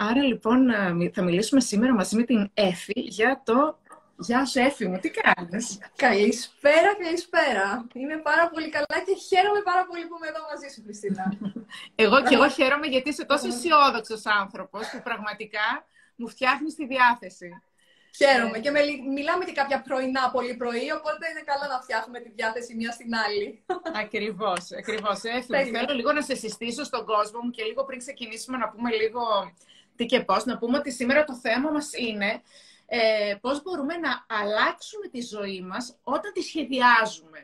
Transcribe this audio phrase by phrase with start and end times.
[0.00, 3.78] Άρα λοιπόν ε, θα μιλήσουμε σήμερα μαζί με την Εφη για το...
[4.20, 7.86] Γεια σου Εφη μου, τι κάνεις; Καλησπέρα, καλησπέρα.
[7.94, 11.24] Είμαι πάρα πολύ καλά και χαίρομαι πάρα πολύ που είμαι εδώ μαζί σου, Χριστίνα.
[12.04, 15.66] εγώ και εγώ χαίρομαι γιατί είσαι τόσο αισιόδοξος άνθρωπος που πραγματικά
[16.16, 17.48] μου φτιάχνεις τη διάθεση.
[18.16, 18.58] Χαίρομαι.
[18.58, 18.80] Και με,
[19.16, 23.10] μιλάμε και κάποια πρωινά πολύ πρωί, οπότε είναι καλό να φτιάχνουμε τη διάθεση μία στην
[23.24, 23.46] άλλη.
[24.04, 25.18] Ακριβώς, ακριβώς.
[25.76, 29.22] Θέλω λίγο να σε συστήσω στον κόσμο μου και λίγο πριν ξεκινήσουμε να πούμε λίγο
[29.98, 30.44] τι και πώς.
[30.44, 32.42] Να πούμε ότι σήμερα το θέμα μας είναι
[32.86, 37.42] ε, πώς μπορούμε να αλλάξουμε τη ζωή μας όταν τη σχεδιάζουμε.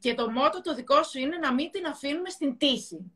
[0.00, 3.12] Και το μότο το δικό σου είναι να μην την αφήνουμε στην τύχη.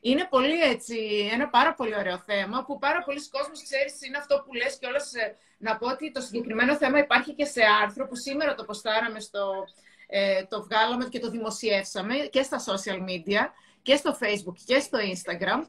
[0.00, 4.42] Είναι πολύ έτσι, ένα πάρα πολύ ωραίο θέμα που πάρα πολλοί κόσμος ξέρεις είναι αυτό
[4.46, 5.12] που λες και όλες
[5.58, 9.64] να πω ότι το συγκεκριμένο θέμα υπάρχει και σε άρθρο που σήμερα το ποστάραμε στο,
[10.06, 13.42] ε, το βγάλαμε και το δημοσιεύσαμε και στα social media
[13.82, 15.60] και στο facebook και στο instagram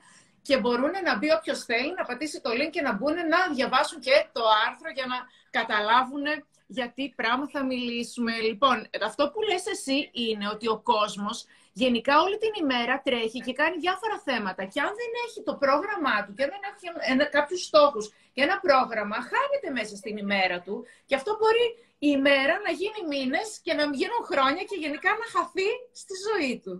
[0.49, 4.00] και μπορούν να μπει όποιος θέλει να πατήσει το link και να μπουν να διαβάσουν
[4.00, 5.17] και το άρθρο για να
[5.58, 6.25] καταλάβουν
[6.67, 8.31] γιατί πράγμα θα μιλήσουμε.
[8.50, 8.77] Λοιπόν,
[9.09, 11.38] αυτό που λες εσύ είναι ότι ο κόσμος
[11.83, 14.64] γενικά όλη την ημέρα τρέχει και κάνει διάφορα θέματα.
[14.72, 18.59] Και αν δεν έχει το πρόγραμμά του και δεν έχει ένα, κάποιους στόχους και ένα
[18.66, 20.75] πρόγραμμα, χάνεται μέσα στην ημέρα του.
[21.08, 21.66] Και αυτό μπορεί
[22.08, 25.70] η ημέρα να γίνει μήνες και να γίνουν χρόνια και γενικά να χαθεί
[26.02, 26.73] στη ζωή του.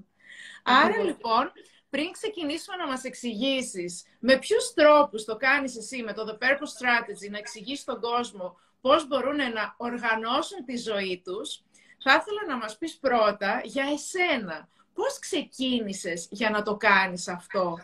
[0.64, 1.46] Άρα λοιπόν,
[1.90, 6.74] πριν ξεκινήσουμε να μας εξηγήσεις με ποιους τρόπους το κάνεις εσύ με το The Purpose
[6.80, 11.62] Strategy, να εξηγήσεις τον κόσμο πώς μπορούν να οργανώσουν τη ζωή τους,
[12.04, 14.68] θα ήθελα να μας πεις πρώτα για εσένα.
[14.94, 17.80] Πώς ξεκίνησες για να το κάνεις αυτό;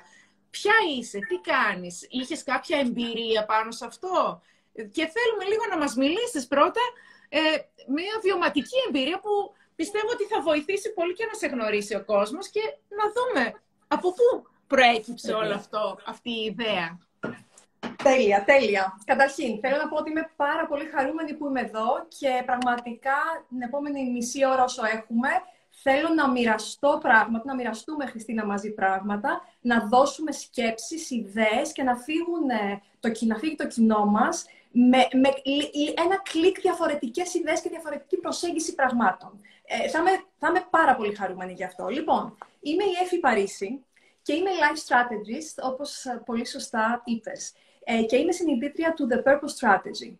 [0.49, 4.41] Ποια είσαι, τι κάνεις, είχες κάποια εμπειρία πάνω σε αυτό;
[4.73, 6.81] Και θέλουμε λίγο να μας μιλήσεις πρώτα
[7.29, 7.39] ε,
[7.87, 12.49] μια βιωματική εμπειρία που πιστεύω ότι θα βοηθήσει πολύ και να σε γνωρίσει ο κόσμος
[12.49, 13.53] και να δούμε
[13.87, 16.99] από πού προέκυψε όλο αυτό, αυτή η ιδέα;
[18.03, 19.01] Τέλεια, τέλεια.
[19.05, 23.17] Καταρχήν, θέλω να πω ότι είμαι πάρα πολύ χαρούμενη που είμαι εδώ και πραγματικά
[23.49, 25.29] την επόμενη μισή ώρα όσο έχουμε,
[25.69, 31.95] θέλω να μοιραστώ πράγματα, να μοιραστούμε, Χριστίνα, μαζί πράγματα, να δώσουμε σκέψεις, ιδέες και να,
[31.95, 32.47] φύγουν,
[32.99, 35.29] το, να φύγει το κοινό μας με, με
[36.03, 39.41] ένα κλικ διαφορετικές ιδέες και διαφορετική προσέγγιση πραγμάτων.
[39.65, 41.87] Ε, θα, είμαι, θα είμαι πάρα πολύ χαρούμενη γι' αυτό.
[41.87, 43.85] Λοιπόν, είμαι η Εφη Παρίσι
[44.21, 47.53] και είμαι life strategist, όπως πολύ σωστά είπες.
[47.83, 50.13] Ε, και είμαι συνειδήτρια του The Purpose Strategy.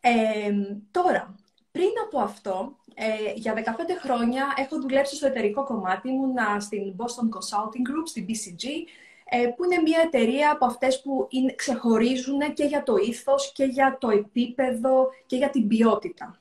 [0.00, 0.52] Ε,
[0.90, 1.34] τώρα,
[1.70, 7.28] πριν από αυτό, ε, για 15 χρόνια έχω δουλέψει στο εταιρικό κομμάτι, ήμουν στην Boston
[7.36, 8.66] Consulting Group, στην BCG,
[9.24, 13.64] ε, που είναι μια εταιρεία από αυτές που είναι, ξεχωρίζουν και για το ήθος και
[13.64, 16.39] για το επίπεδο και για την ποιότητα.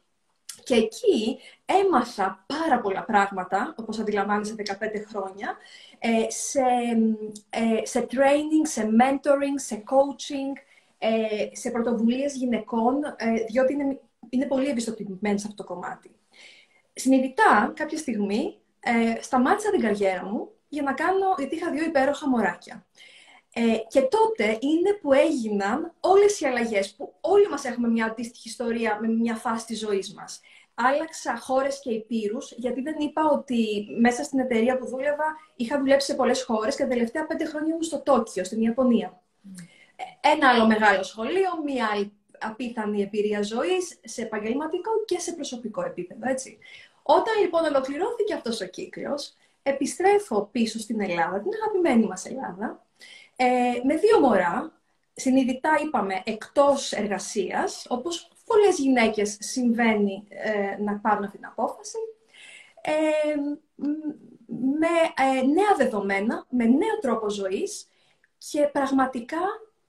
[0.69, 5.57] Και εκεί έμαθα πάρα πολλά πράγματα, όπως αντιλαμβάνεσαι 15 χρόνια,
[5.99, 6.61] ε, σε,
[7.49, 10.61] ε, σε training, σε mentoring, σε coaching,
[10.97, 12.95] ε, σε πρωτοβουλίες γυναικών,
[13.47, 13.99] διότι είναι,
[14.29, 16.11] είναι πολύ εμπιστοποιημένη σε αυτό το κομμάτι.
[16.93, 18.57] Συνειδητά, κάποια στιγμή,
[19.21, 22.85] σταμάτησα την καριέρα μου για να κάνω, γιατί είχα δύο υπέροχα μωράκια.
[23.87, 28.97] και τότε είναι που έγιναν όλες οι αλλαγές, που όλοι μας έχουμε μια αντίστοιχη ιστορία
[29.01, 30.41] με μια φάση της ζωής μας
[30.81, 35.25] άλλαξα χώρες και υπήρους, γιατί δεν είπα ότι μέσα στην εταιρεία που δούλευα
[35.55, 39.21] είχα δουλέψει σε πολλές χώρες και τα τελευταία πέντε χρόνια ήμουν στο Τόκιο, στην Ιαπωνία.
[40.21, 46.29] Ένα άλλο μεγάλο σχολείο, μία άλλη απίθανη εμπειρία ζωής σε επαγγελματικό και σε προσωπικό επίπεδο,
[46.29, 46.57] έτσι.
[47.03, 52.85] Όταν λοιπόν ολοκληρώθηκε αυτός ο κύκλος, επιστρέφω πίσω στην Ελλάδα, την αγαπημένη μας Ελλάδα,
[53.35, 53.45] ε,
[53.83, 54.71] με δύο μωρά,
[55.13, 61.97] συνειδητά είπαμε εκτός εργασίας, όπως πολλές γυναίκες συμβαίνει ε, να πάρουν αυτή την απόφαση.
[62.81, 63.35] Ε,
[64.45, 64.87] με
[65.17, 67.87] ε, νέα δεδομένα, με νέο τρόπο ζωής
[68.37, 69.41] και πραγματικά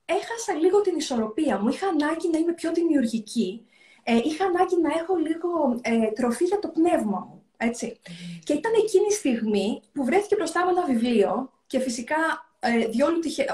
[0.04, 1.68] έχασα λίγο την ισορροπία μου.
[1.68, 3.66] Είχα ανάγκη να είμαι πιο δημιουργική.
[4.02, 7.42] Ε, είχα ανάγκη να έχω λίγο ε, τροφή για το πνεύμα μου.
[7.56, 7.98] Έτσι.
[8.44, 13.18] Και ήταν εκείνη η στιγμή που βρέθηκε μπροστά μου ένα βιβλίο και φυσικά ε, διόλου,
[13.18, 13.46] τυχε,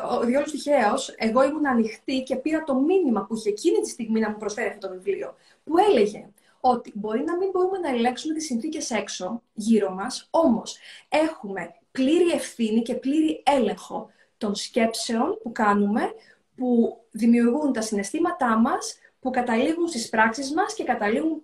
[0.45, 4.37] τυχαίως, εγώ ήμουν ανοιχτή και πήρα το μήνυμα που είχε εκείνη τη στιγμή να μου
[4.37, 6.29] προσφέρει αυτό το βιβλίο, που έλεγε
[6.61, 12.31] ότι μπορεί να μην μπορούμε να ελέγξουμε τις συνθήκες έξω, γύρω μας, όμως έχουμε πλήρη
[12.31, 16.13] ευθύνη και πλήρη έλεγχο των σκέψεων που κάνουμε,
[16.57, 21.43] που δημιουργούν τα συναισθήματά μας, που καταλήγουν στις πράξεις μας και καταλήγουν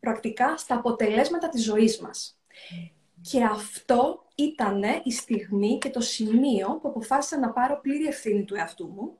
[0.00, 2.38] πρακτικά στα αποτελέσματα της ζωής μας.
[3.30, 8.54] Και αυτό ήταν η στιγμή και το σημείο που αποφάσισα να πάρω πλήρη ευθύνη του
[8.54, 9.16] εαυτού μου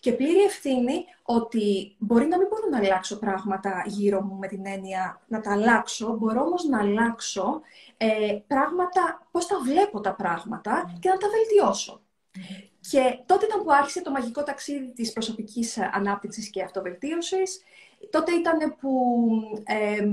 [0.00, 4.66] και πλήρη ευθύνη ότι μπορεί να μην μπορώ να αλλάξω πράγματα γύρω μου με την
[4.66, 7.60] έννοια να τα αλλάξω, μπορώ όμως να αλλάξω
[7.96, 12.00] ε, πράγματα, πώς τα βλέπω τα πράγματα και να τα βελτιώσω.
[12.90, 17.62] Και τότε ήταν που άρχισε το μαγικό ταξίδι της προσωπικής ανάπτυξης και αυτοβελτίωσης.
[18.10, 18.90] Τότε ήταν που
[19.64, 20.06] ε,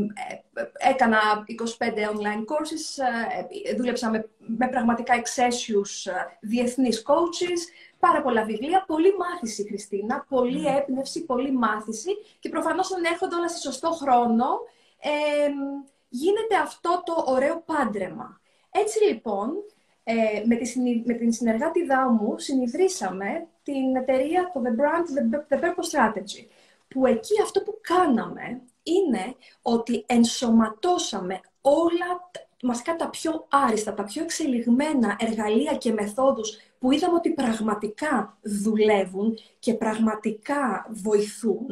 [0.90, 1.20] έκανα
[1.78, 3.04] 25 online courses,
[3.66, 7.60] ε, δούλεψα με, με πραγματικά εξαίσιους ε, διεθνείς coaches,
[8.00, 10.80] πάρα πολλά βιβλία, πολλή μάθηση, Χριστίνα, πολλή mm.
[10.80, 14.46] έμπνευση, πολλή μάθηση και προφανώς αν έρχονται όλα σε σωστό χρόνο,
[16.10, 18.42] γίνεται αυτό το ωραίο πάντρεμα.
[18.72, 19.52] Έτσι λοιπόν,
[20.04, 21.80] ε, με, τη, με την συνεργάτη
[22.20, 26.46] μου συνειδρήσαμε την εταιρεία, το The Brand, The, The Purpose Strategy,
[26.94, 32.30] που εκεί αυτό που κάναμε είναι ότι ενσωματώσαμε όλα
[32.64, 39.38] μας τα πιο άριστα, τα πιο εξελιγμένα εργαλεία και μεθόδους που είδαμε ότι πραγματικά δουλεύουν
[39.60, 41.68] και πραγματικά βοηθούν,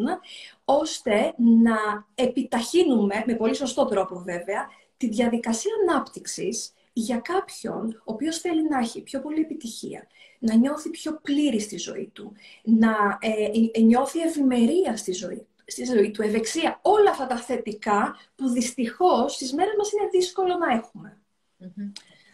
[0.66, 4.68] ώστε να επιταχύνουμε, με πολύ σωστό τρόπο βέβαια,
[4.98, 10.07] τη διαδικασία ανάπτυξης για κάποιον ο οποίος θέλει να έχει πιο πολύ επιτυχία,
[10.39, 12.33] να νιώθει πιο πλήρη στη ζωή του,
[12.63, 13.30] να ε,
[13.74, 19.33] ε νιώθει ευημερία στη ζωή, στη ζωή του, ευεξία, όλα αυτά τα θετικά που δυστυχώς
[19.33, 21.19] στις μέρες μας είναι δύσκολο να εχουμε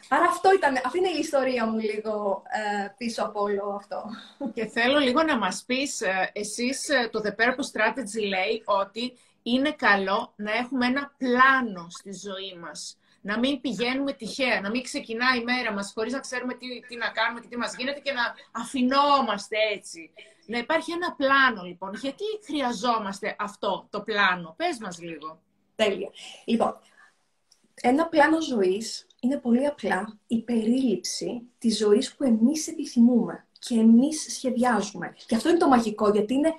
[0.10, 4.04] Άρα αυτό ήταν, αυτή είναι η ιστορία μου λίγο ε, πίσω από όλο αυτό.
[4.54, 9.18] Και θέλω λίγο να μας πεις, ε, εσείς ε, το The Purpose Strategy λέει ότι
[9.44, 12.98] είναι καλό να έχουμε ένα πλάνο στη ζωή μας.
[13.26, 16.96] Να μην πηγαίνουμε τυχαία, να μην ξεκινάει η μέρα μας χωρίς να ξέρουμε τι, τι
[16.96, 20.12] να κάνουμε και τι μας γίνεται και να αφινόμαστε έτσι.
[20.46, 21.94] Να υπάρχει ένα πλάνο λοιπόν.
[21.94, 25.42] Γιατί χρειαζόμαστε αυτό το πλάνο; Πες μας λίγο.
[25.76, 26.10] Τέλεια.
[26.46, 26.80] Λοιπόν,
[27.82, 34.26] ένα πλάνο ζωής είναι πολύ απλά η περίληψη της ζωής που εμείς επιθυμούμε και εμείς
[34.34, 35.16] σχεδιάζουμε.
[35.26, 36.54] Και αυτό είναι το μαγικό, γιατί είναι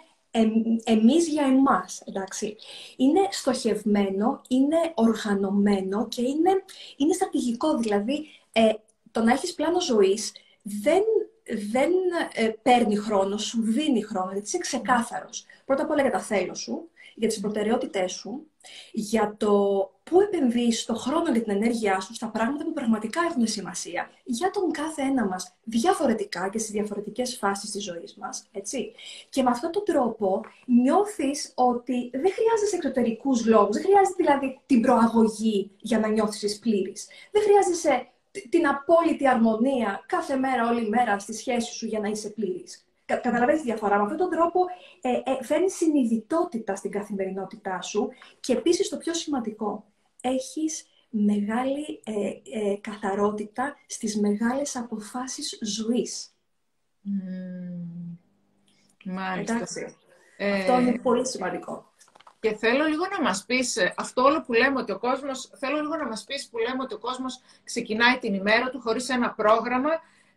[0.84, 2.56] εμείς για εμάς, εντάξει.
[2.96, 6.50] Είναι στοχευμένο, είναι οργανωμένο και είναι,
[6.96, 7.78] είναι στρατηγικό.
[7.78, 8.72] Δηλαδή, ε,
[9.10, 11.02] το να έχεις πλάνο ζωής δεν,
[11.72, 11.90] δεν
[12.34, 15.44] ε, παίρνει χρόνο, σου δίνει χρόνο, γιατί είσαι ξεκάθαρος.
[15.64, 18.46] Πρώτα απ' όλα για τα θέλω σου, για τις προτεραιότητές σου,
[18.92, 19.54] για το
[20.02, 24.50] πού επενδύεις το χρόνο και την ενέργειά σου στα πράγματα που πραγματικά έχουν σημασία για
[24.50, 28.92] τον κάθε ένα μας διαφορετικά και στις διαφορετικές φάσεις της ζωής μας, έτσι.
[29.28, 34.80] Και με αυτόν τον τρόπο νιώθεις ότι δεν χρειάζεσαι εξωτερικούς λόγους, δεν χρειάζεται δηλαδή την
[34.80, 37.06] προαγωγή για να νιώθεις πλήρης.
[37.30, 38.08] Δεν χρειάζεσαι
[38.48, 42.85] την απόλυτη αρμονία κάθε μέρα, όλη μέρα στη σχέση σου για να είσαι πλήρης.
[43.06, 43.96] Καταλαβαίνεις τη διαφορά.
[43.96, 44.60] Με αυτόν τον τρόπο
[45.00, 48.08] ε, ε, φέρνει συνειδητότητα στην καθημερινότητά σου
[48.40, 49.84] και επίσης το πιο σημαντικό,
[50.20, 52.12] έχεις μεγάλη ε,
[52.60, 56.30] ε, καθαρότητα στις μεγάλες αποφάσεις ζωής.
[57.04, 58.16] Mm.
[59.04, 59.54] Μάλιστα.
[60.54, 61.90] Αυτό είναι πολύ σημαντικό.
[62.40, 65.96] Και θέλω λίγο να μας πεις, αυτό όλο που λέμε ότι ο κόσμος, θέλω λίγο
[65.96, 69.90] να μας πεις που λέμε ότι ο κόσμος ξεκινάει την ημέρα του χωρίς ένα πρόγραμμα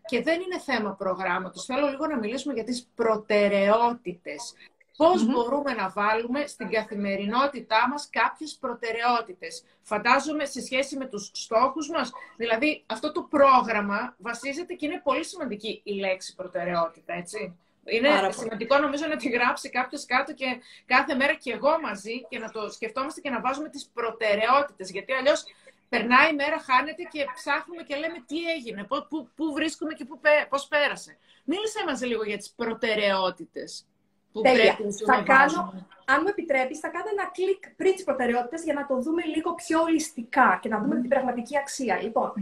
[0.09, 1.65] και δεν είναι θέμα προγράμματος.
[1.65, 4.53] Θέλω λίγο να μιλήσουμε για τις προτεραιότητες.
[4.97, 11.89] Πώς μπορούμε να βάλουμε στην καθημερινότητά μας κάποιες προτεραιότητες; Φαντάζομαι σε σχέση με τους στόχους
[11.89, 12.11] μας.
[12.37, 17.57] Δηλαδή, αυτό το πρόγραμμα βασίζεται και είναι πολύ σημαντική η λέξη προτεραιότητα, έτσι.
[17.85, 20.45] Είναι σημαντικό νομίζω να τη γράψει κάποιος κάτω και
[20.85, 24.91] κάθε μέρα και εγώ μαζί και να το σκεφτόμαστε και να βάζουμε τις προτεραιότητες.
[24.91, 25.43] Γιατί αλλιώς
[25.89, 30.19] περνάει η μέρα, χάνεται και ψάχνουμε και λέμε τι έγινε, πού, πού βρίσκουμε και πού,
[30.49, 31.17] πώς πέρασε.
[31.43, 33.85] Μίλησε μας λίγο για τις προτεραιότητες
[34.31, 34.75] που Τέλεια.
[34.75, 38.85] πρέπει θα κάνω, Αν μου επιτρέπεις, θα κάνω ένα κλικ πριν τις προτεραιότητες για να
[38.85, 42.01] το δούμε λίγο πιο ολιστικά και να δούμε την πραγματική αξία.
[42.01, 42.33] Λοιπόν,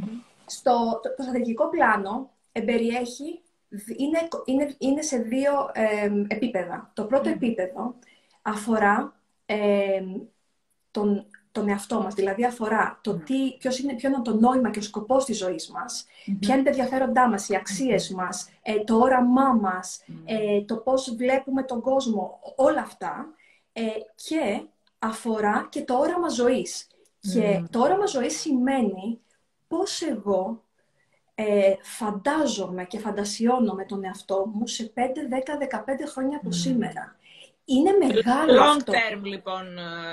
[0.45, 3.41] στο, το, το στρατηγικό πλάνο εμπεριέχει,
[3.97, 5.51] είναι, είναι, είναι σε δύο
[6.27, 6.91] επίπεδα.
[6.93, 7.95] Το πρώτο επίπεδο
[8.41, 10.01] αφορά ε,
[10.91, 11.25] τον
[11.57, 13.23] τον εαυτό μας, δηλαδή αφορά το ναι.
[13.23, 16.05] τι, ποιος είναι, ποιο είναι το νόημα και ο σκοπός της ζωής μας,
[16.39, 21.15] ποια είναι τα ενδιαφέροντά μας, οι αξίες μας, ε, το όραμά μας, ε, το πώς
[21.15, 23.27] βλέπουμε τον κόσμο, όλα αυτά.
[23.73, 23.83] Ε,
[24.15, 24.61] και
[24.99, 26.87] αφορά και το όραμα ζωής.
[27.33, 29.19] Και το όραμα ζωής σημαίνει
[29.67, 30.63] πώς εγώ
[31.35, 37.15] ε, φαντάζομαι και φαντασιώνομαι τον εαυτό μου σε 5, 10, 15 χρόνια από σήμερα.
[37.65, 38.93] Είναι μεγάλο Long αυτό.
[38.93, 39.65] term, λοιπόν,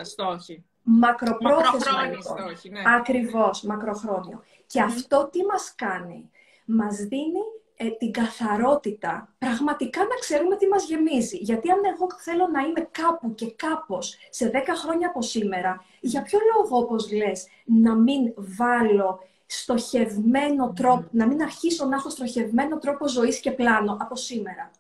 [0.02, 0.64] στόχοι.
[0.84, 2.36] Μακροπρόθεσμα, λοιπόν.
[2.70, 2.82] ναι.
[2.96, 4.42] Ακριβώς, μακροχρόνιο.
[4.66, 6.30] Και αυτό τι μας κάνει;
[6.64, 7.40] Μας δίνει
[7.76, 11.36] ε, την καθαρότητα, πραγματικά να ξέρουμε τι μας γεμίζει.
[11.36, 16.22] Γιατί αν εγώ θέλω να είμαι κάπου και κάπως σε 10 χρόνια από σήμερα, για
[16.22, 22.78] ποιο λόγο, όπως λες, να μην βάλω στοχευμένο τρόπο, να μην αρχίσω να έχω στοχευμένο
[22.78, 24.70] τρόπο ζωής και πλάνο από σήμερα;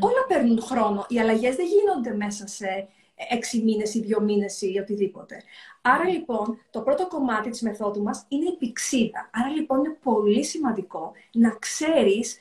[0.00, 1.06] όλα παίρνουν χρόνο.
[1.08, 2.88] Οι αλλαγές δεν γίνονται μέσα σε
[3.30, 5.42] έξι μήνες ή δύο μήνες ή οτιδήποτε.
[5.82, 9.30] Άρα λοιπόν το πρώτο κομμάτι της μεθόδου μας είναι η πηξίδα.
[9.32, 12.38] Άρα λοιπόν είναι πολύ σημαντικό να ξέρεις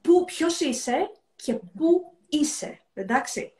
[0.00, 3.52] Πού, ποιος είσαι και πού είσαι, εντάξει.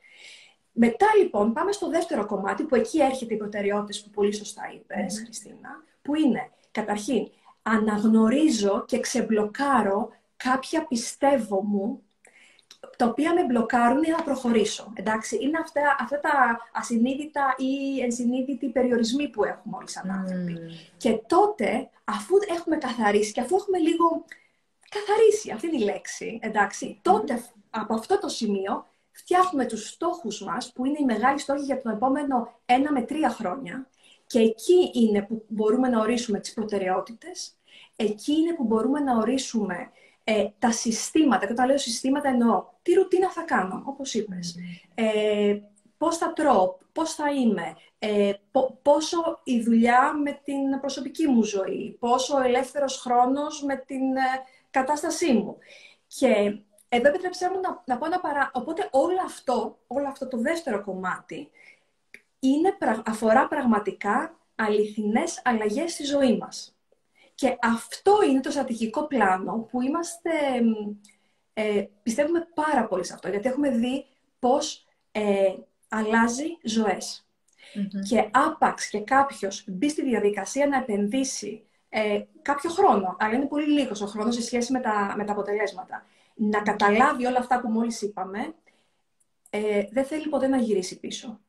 [0.71, 5.21] Μετά λοιπόν πάμε στο δεύτερο κομμάτι που εκεί έρχεται οι προτεραιότητε που πολύ σωστά είπες,
[5.25, 7.29] Χριστίνα, που είναι καταρχήν
[7.61, 12.03] αναγνωρίζω και ξεμπλοκάρω κάποια πιστεύω μου
[12.99, 14.91] τα οποία με μπλοκάρουν για να προχωρήσω.
[14.93, 20.59] Εντάξει, είναι αυτά, αυτά τα ασυνείδητα ή ενσυνείδητοι περιορισμοί που έχουμε όλοι σαν άνθρωποι.
[20.97, 24.25] Και τότε, αφού έχουμε καθαρίσει και αφού έχουμε λίγο
[24.89, 30.71] καθαρίσει, αυτή είναι η λέξη, εντάξει, τότε από αυτό το σημείο φτιάχνουμε τους στόχους μας,
[30.71, 33.87] που είναι οι μεγάλοι στόχοι για τον επόμενο ένα με τρία χρόνια.
[34.27, 37.53] Και εκεί είναι που μπορούμε να ορίσουμε τις προτεραιότητες,
[37.95, 39.89] εκεί είναι που μπορούμε να ορίσουμε
[40.29, 41.45] ε, τα συστήματα.
[41.45, 44.55] Και όταν λέω συστήματα εννοώ τι ρουτίνα θα κάνω, όπως είπες.
[44.95, 45.59] Ε,
[45.97, 48.33] πώς θα τρώω, πώς θα είμαι, ε,
[48.81, 54.43] πόσο η δουλειά με την προσωπική μου ζωή, πόσο ο ελεύθερος χρόνος με την ε,
[54.71, 55.57] κατάστασή μου.
[56.07, 56.59] Και
[56.89, 58.51] εδώ επιτρέψτε μου να, να πω ένα παρά...
[58.53, 61.49] Οπότε όλο αυτό, όλο αυτό το δεύτερο κομμάτι
[62.39, 66.78] είναι, αφορά πραγματικά αληθινές αλλαγές στη ζωή μας.
[67.39, 70.29] Και αυτό είναι το στρατηγικό πλάνο που είμαστε,
[71.53, 74.05] ε, πιστεύουμε πάρα πολύ σε αυτό, γιατί έχουμε δει
[74.39, 75.53] πώς ε,
[75.89, 76.57] αλλάζει
[78.09, 83.67] Και άπαξ και κάποιος μπει στη διαδικασία να επενδύσει ε, κάποιο χρόνο, αλλά είναι πολύ
[83.67, 86.05] λίγος ο χρόνος σε σχέση με τα, με τα αποτελέσματα,
[86.35, 88.53] να καταλάβει όλα αυτά που μόλις είπαμε,
[89.49, 91.39] ε, δεν θέλει ποτέ να γυρίσει πίσω.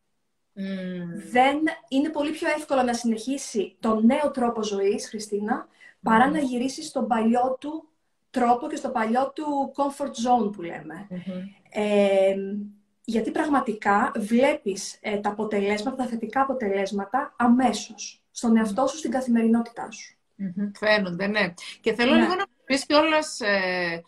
[1.31, 5.69] Δεν είναι πολύ πιο εύκολο να συνεχίσει τον νέο τρόπο ζωής, Χριστίνα,
[6.03, 7.89] παρά να γυρίσεις στον παλιό του
[8.31, 11.07] τρόπο και στο παλιό του comfort zone που λέμε.
[11.71, 12.35] Ε,
[13.05, 19.91] γιατί πραγματικά βλέπεις ε, τα αποτελέσματα, τα θετικά αποτελέσματα αμέσως στον εαυτό σου, στην καθημερινότητά
[19.91, 20.17] σου.
[20.79, 21.55] Φαίνονται, ναι.
[21.81, 22.21] Και θέλω ναι.
[22.21, 24.03] λίγο να πεις κιόλας ε,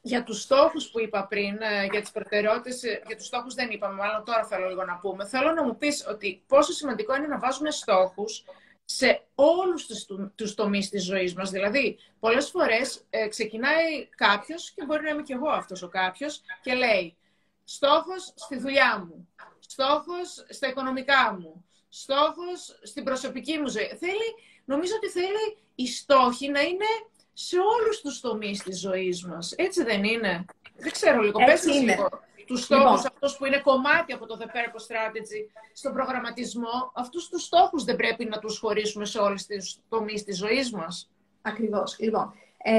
[0.00, 3.70] για τους στόχους που είπα πριν, ε, για τις προτεραιότητες, ε, για τους στόχους δεν
[3.70, 5.26] είπαμε, μάλλον τώρα θέλω λίγο να πούμε.
[5.26, 8.44] Θέλω να μου πεις ότι πόσο σημαντικό είναι να βάζουμε στόχους
[8.84, 11.50] σε όλους τους, τους τομείς της ζωής μας.
[11.50, 16.40] Δηλαδή, πολλές φορές ε, ξεκινάει κάποιος, και μπορεί να είμαι κι εγώ αυτός ο κάποιος,
[16.62, 17.16] και λέει
[17.64, 19.28] «Στόχος στη δουλειά μου,
[19.58, 23.96] στόχος στα οικονομικά μου, στόχος στην προσωπική μου ζωή».
[23.98, 26.86] Θέλει, νομίζω ότι θέλει οι στόχοι να είναι
[27.32, 29.52] σε όλους τους τομείς της ζωής μας.
[29.56, 30.44] Έτσι δεν είναι;
[30.78, 31.38] Δεν ξέρω λίγο.
[31.44, 31.92] Πες είναι.
[31.94, 32.08] λίγο
[32.48, 33.12] τους στόχους λοιπόν.
[33.12, 35.40] αυτούς που είναι κομμάτι από το The Purpose Strategy
[35.72, 36.92] στον προγραμματισμό.
[36.94, 41.10] Αυτούς τους στόχους δεν πρέπει να τους χωρίσουμε σε όλες τις τομείς της ζωής μας.
[41.42, 41.96] Ακριβώς.
[41.98, 42.32] Λοιπόν,
[42.62, 42.72] ε,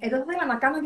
[0.00, 0.76] εδώ θα ήθελα να κάνω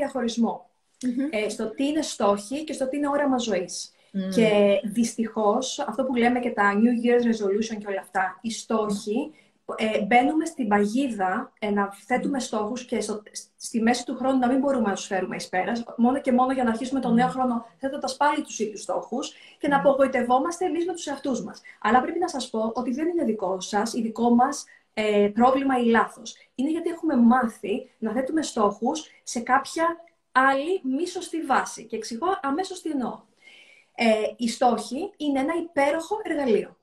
[1.31, 3.89] ε, στο τι είναι στόχοι και στο τι είναι όραμα ζωής.
[4.35, 9.33] Και δυστυχώς, αυτό που λέμε και τα New Year's Resolution και όλα αυτά, οι στόχοι
[9.77, 13.23] ε, μπαίνουμε στην παγίδα ε, να θέτουμε στόχους και στο,
[13.57, 16.53] στη μέση του χρόνου να μην μπορούμε να τους φέρουμε εις πέρας, μόνο και μόνο
[16.53, 20.87] για να αρχίσουμε τον νέο χρόνο θέτοντας πάλι τους ίδιους στόχους και να απογοητευόμαστε εμείς
[20.87, 21.61] με τους εαυτούς μας.
[21.81, 25.79] Αλλά πρέπει να σας πω ότι δεν είναι δικό σας ή δικό μας ε, πρόβλημα
[25.79, 26.37] ή λάθος.
[26.55, 29.97] Είναι γιατί έχουμε μάθει να θέτουμε στόχους σε κάποια
[30.33, 31.85] άλλη μη σωστή βάση.
[31.85, 33.21] Και εξηγώ αμέσως τι εννοώ.
[33.95, 34.07] Ε,
[34.37, 36.77] οι στόχοι είναι ένα υπέροχο εργαλείο.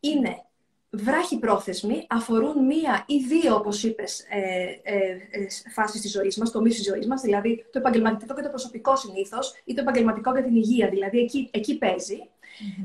[0.00, 0.44] Είναι
[0.90, 4.96] βράχοι πρόθεσμοι αφορούν μία ή δύο, όπως είπες, ε, ε,
[5.30, 8.96] ε, φάσεις της ζωής μας, τομείς της ζωής μας, δηλαδή το επαγγελματικό και το προσωπικό
[8.96, 11.78] συνήθως ή το επαγγελματικό και την υγεία, δηλαδή εκεί, εκεί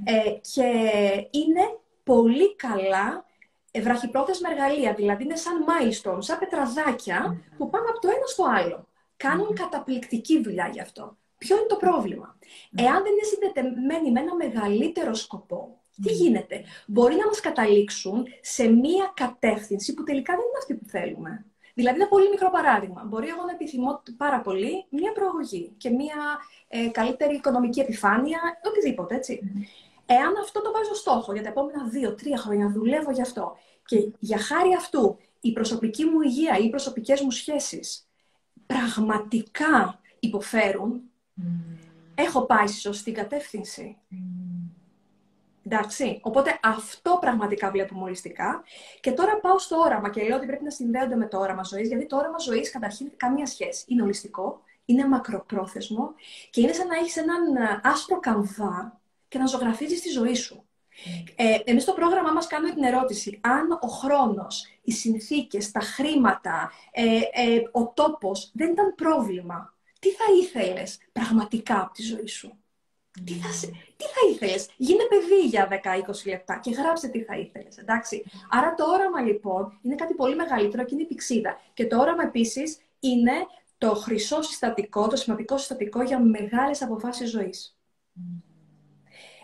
[0.03, 0.63] Ε, και
[1.31, 3.25] είναι πολύ καλά
[3.71, 8.43] ε, βραχυπρόθεσμα εργαλεία, δηλαδή είναι σαν milestone, σαν πετραδάκια που πάνε από το ένα στο
[8.43, 8.88] άλλο.
[9.17, 11.17] Κάνουν καταπληκτική δουλειά γι' αυτό.
[11.38, 12.38] Ποιο είναι το πρόβλημα;
[12.75, 18.68] Εάν δεν είναι συνδεδεμένοι με ένα μεγαλύτερο σκοπό, τι γίνεται; Μπορεί να μας καταλήξουν σε
[18.68, 21.46] μία κατεύθυνση που τελικά δεν είναι αυτή που θέλουμε.
[21.74, 23.04] Δηλαδή, ένα πολύ μικρό παράδειγμα.
[23.04, 26.16] Μπορεί εγώ να επιθυμώ πάρα πολύ μία προαγωγή και μία
[26.68, 29.40] ε, καλύτερη οικονομική επιφάνεια, οτιδήποτε, έτσι.
[30.06, 34.38] Εάν αυτό το βάζω στόχο για τα επόμενα δύο-τρία χρόνια, δουλεύω γι' αυτό και για
[34.38, 38.08] χάρη αυτού η προσωπική μου υγεία ή οι προσωπικές μου σχέσεις
[38.66, 41.02] πραγματικά υποφέρουν,
[42.16, 43.98] έχω πάει στη σωστή κατεύθυνση.
[45.65, 46.19] Εντάξει.
[46.24, 48.63] Οπότε αυτό πραγματικά βλέπουμε ολιστικά.
[49.00, 51.88] Και τώρα πάω στο όραμα και λέω ότι πρέπει να συνδέονται με το όραμα ζωής,
[51.88, 53.86] γιατί το όραμα ζωής καταρχήν καμία σχέση.
[53.88, 56.13] Είναι ολιστικό, είναι μακροπρόθεσμο
[56.50, 60.65] και είναι σαν να έχεις έναν ε, άσπρο καμβά και να ζωγραφίζεις τη ζωή σου.
[61.36, 66.72] Ε, Εμείς στο πρόγραμμά μας κάνουμε την ερώτηση αν ο χρόνος, οι συνθήκες, τα χρήματα,
[66.91, 69.74] ε, ε, ο τόπος δεν ήταν πρόβλημα.
[70.00, 72.57] Τι θα ήθελες πραγματικά από τη ζωή σου;
[73.24, 73.67] Τι θα,
[73.98, 75.67] τι θα ήθελες, γίνε παιδί για
[76.07, 78.24] 10-20 λεπτά και γράψε τι θα ήθελες, εντάξει.
[78.50, 81.60] Άρα το όραμα λοιπόν είναι κάτι πολύ μεγαλύτερο και είναι η πηξίδα.
[81.74, 83.34] Και το όραμα επίσης είναι
[83.77, 87.77] το χρυσό συστατικό, το σημαντικό συστατικό για μεγάλες αποφάσεις ζωής.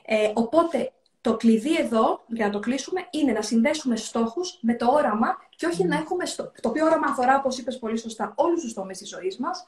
[0.05, 4.91] Ε, οπότε, το κλειδί εδώ, για να το κλείσουμε, είναι να συνδέσουμε στόχους με το
[4.91, 8.61] όραμα και όχι να έχουμε, στο, το οποίο όραμα αφορά, όπως είπες πολύ σωστά, όλους
[8.61, 9.67] τους τομείς της ζωής μας,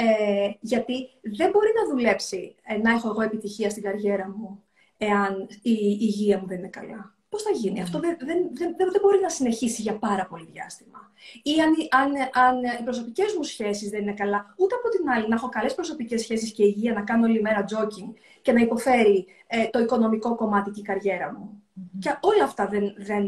[0.00, 4.62] ε, γιατί δεν μπορεί να δουλέψει ε, να έχω εγώ επιτυχία στην καριέρα μου,
[4.96, 7.16] εάν η, η υγεία μου δεν είναι καλά.
[7.28, 11.12] Πώς θα γίνει; Αυτό δεν, δεν, δεν, δεν μπορεί να συνεχίσει για πάρα πολύ διάστημα.
[11.42, 15.28] Ή αν, αν, αν οι προσωπικές μου σχέσεις δεν είναι καλά, ούτε από την άλλη
[15.28, 18.12] να έχω καλές προσωπικές σχέσεις και υγεία, να κάνω όλη μέρα jogging
[18.42, 21.62] και να υποφέρει ε, το οικονομικό κομμάτι και η καριέρα μου.
[21.98, 23.26] Και όλα αυτά δεν, δεν,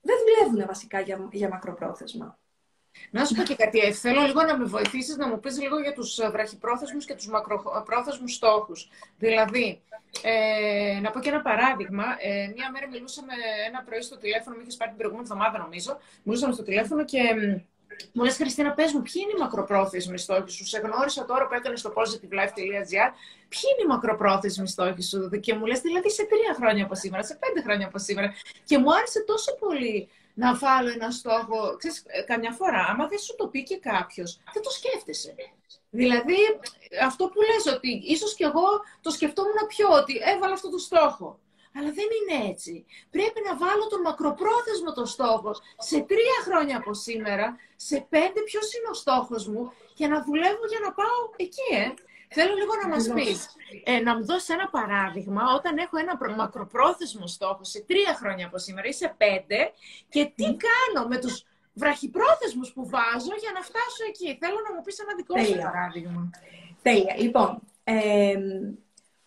[0.00, 2.38] δεν δουλεύουν βασικά για, για μακροπρόθεσμα.
[3.10, 5.80] Να σου πω και κάτι, ε, θέλω λίγο να με βοηθήσεις να μου πεις λίγο
[5.80, 8.88] για τους ε, βραχυπρόθεσμους και τους μακροπρόθεσμους στόχους.
[9.18, 9.82] Δηλαδή,
[10.22, 12.04] ε, να πω και ένα παράδειγμα.
[12.20, 13.32] Ε, μία μέρα μιλούσαμε
[13.68, 17.20] ένα πρωί στο τηλέφωνο, με είχες πάρει την προηγούμενη εβδομάδα νομίζω, μιλούσαμε στο τηλέφωνο και
[18.12, 21.54] μου λες, Χριστίνα, πες μου, ποιοι είναι οι μακροπρόθεσμοι στόχοι σου; Σε γνώρισα τώρα που
[21.54, 23.10] έκανες στο positivelife.gr.
[23.52, 27.22] Ποιοι είναι οι μακροπρόθεσμοι στόχοι σου; Και μου λες, δηλαδή σε τρία χρόνια από σήμερα,
[27.24, 28.34] σε πέντε χρόνια από σήμερα.
[28.64, 31.76] Και μου άρεσε τόσο πολύ να βάλω ένα στόχο.
[31.76, 35.34] Ξέρεις, ε, καμιά φορά, άμα δεν σου το πει και κάποιος, δεν το σκέφτεσαι.
[35.90, 36.36] Δηλαδή,
[37.02, 38.68] αυτό που λες ότι ίσως και εγώ
[39.00, 41.38] το σκεφτόμουν πιο, ότι έβαλα αυτό το στόχο.
[41.76, 42.84] Αλλά δεν είναι έτσι.
[43.10, 45.50] Πρέπει να βάλω τον μακροπρόθεσμο το στόχο.
[45.78, 50.66] Σε τρία χρόνια από σήμερα, σε πέντε ποιο είναι ο στόχος μου, για να δουλεύω
[50.68, 51.94] για να πάω εκεί, ε.
[52.36, 53.48] Θέλω λίγο να μας πεις,
[53.84, 58.58] ε, να μου δώσεις ένα παράδειγμα, όταν έχω ένα μακροπρόθεσμο στόχο σε τρία χρόνια από
[58.58, 59.72] σήμερα ή σε πέντε
[60.08, 64.38] και τι κάνω με τους βραχυπρόθεσμους που βάζω για να φτάσω εκεί.
[64.40, 66.30] Θέλω να μου πεις ένα δικό σου παράδειγμα.
[66.82, 67.14] Τέλεια.
[67.18, 68.34] Λοιπόν, ε,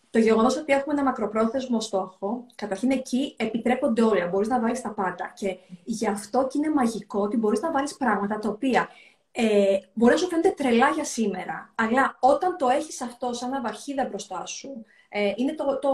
[0.10, 4.28] το γεγονός ότι έχουμε ένα μακροπρόθεσμο στόχο, καταρχήν εκεί επιτρέπονται όλα.
[4.28, 5.32] Μπορείς να βάλεις τα πάντα.
[5.36, 8.90] Και γι' αυτό και είναι μαγικό ότι μπορείς να βάλεις πράγματα τα οποία
[9.40, 14.06] ε, μπορεί να σου φαίνεται τρελά για σήμερα, αλλά όταν το έχεις αυτό σαν ναυαρχίδα
[14.06, 15.92] μπροστά σου, ε, είναι το, το,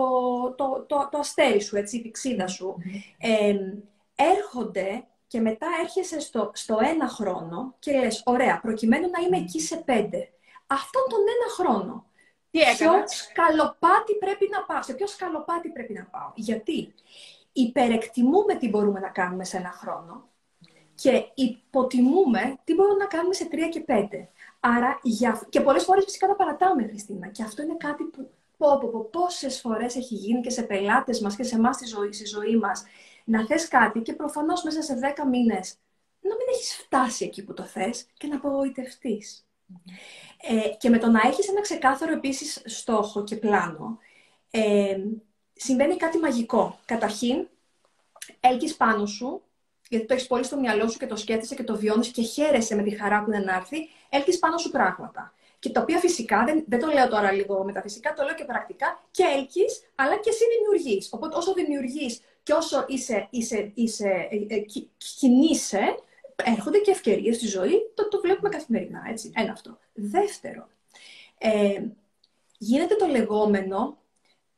[0.57, 2.75] το, το, το αστέρι σου, έτσι, η πηξίδα σου,
[3.18, 3.55] ε,
[4.15, 9.59] έρχονται και μετά έρχεσαι στο, στο ένα χρόνο και λες, ωραία, προκειμένου να είμαι εκεί
[9.59, 10.29] σε πέντε.
[10.68, 12.05] Αυτόν τον ένα χρόνο,
[12.51, 16.31] Τι ποιος σκαλοπάτι πρέπει να πάω, σε ποιο σκαλοπάτι πρέπει να πάω.
[16.35, 16.94] Γιατί
[17.53, 20.31] υπερεκτιμούμε τι μπορούμε να κάνουμε σε ένα χρόνο
[21.03, 24.29] και υποτιμούμε τι μπορούμε να κάνουμε σε τρία και πέντε.
[24.59, 25.48] Άρα, για...
[25.50, 27.27] και πολλές φορές φυσικά τα παρατάμε, Χριστίνα.
[27.27, 31.20] Και αυτό είναι κάτι που πω, πω, πω, πόσες φορές έχει γίνει και σε πελάτες
[31.20, 32.83] μας και σε εμάς στη ζωή, στη ζωή μας
[33.24, 35.75] να θες κάτι και προφανώς μέσα σε δέκα μήνες
[36.20, 39.48] να μην έχεις φτάσει εκεί που το θες και να απογοητευτείς.
[40.42, 43.98] Ε, και με το να έχεις ένα ξεκάθαρο επίσης στόχο και πλάνο,
[44.51, 44.98] ε,
[45.53, 46.79] συμβαίνει κάτι μαγικό.
[46.85, 47.48] Καταρχήν,
[48.39, 49.42] έλκεις πάνω σου
[49.89, 52.75] γιατί το έχεις πολύ στο μυαλό σου και το σκέφτεσαι και το βιώνεις και χαίρεσαι
[52.75, 55.33] με τη χαρά που είναι να έρθει, έλθεις πάνω σου πράγματα.
[55.59, 59.03] Και τα οποία φυσικά, δεν, δεν το λέω τώρα λίγο μεταφυσικά, το λέω και πρακτικά,
[59.11, 61.09] και έλκεις, αλλά και εσύ δημιουργείς.
[61.11, 64.65] Οπότε όσο δημιουργείς και όσο είσαι, είσαι, είσαι, ε, ε,
[65.19, 65.96] κινείσαι,
[66.35, 69.31] έρχονται και ευκαιρίες στη ζωή, το, το βλέπουμε καθημερινά, έτσι.
[69.35, 69.77] Ένα αυτό.
[69.93, 70.67] Δεύτερο,
[71.37, 71.83] ε,
[72.57, 73.98] γίνεται το λεγόμενο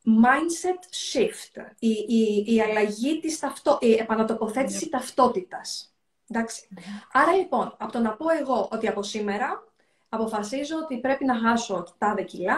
[0.06, 0.82] mindset
[1.14, 4.92] shift, η, η, η αλλαγή της ταυτό, η επανατοποθέτηση yeah.
[4.92, 5.96] ταυτότητας.
[6.30, 6.68] Εντάξει.
[7.12, 9.64] Άρα λοιπόν, από το να πω εγώ ότι από σήμερα
[10.10, 12.58] αποφασίζω ότι πρέπει να χάσω τάδε κιλά,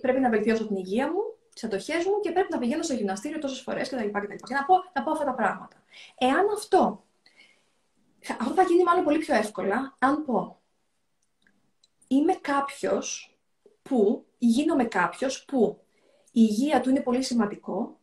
[0.00, 1.20] πρέπει να βελτιώσω την υγεία μου,
[1.54, 4.08] τις ατοχέ μου και πρέπει να πηγαίνω στο γυμναστήριο τόσες φορές κτλ.
[4.46, 5.82] Και να πω, να πω αυτά τα πράγματα.
[6.18, 7.04] Εάν αυτό,
[8.40, 10.60] αυτό θα γίνει μάλλον πολύ πιο εύκολα, αν πω
[12.06, 13.38] είμαι κάποιος
[13.82, 15.89] που, γίνομαι κάποιος που η
[16.42, 17.98] υγεία του είναι πολύ σημαντικό,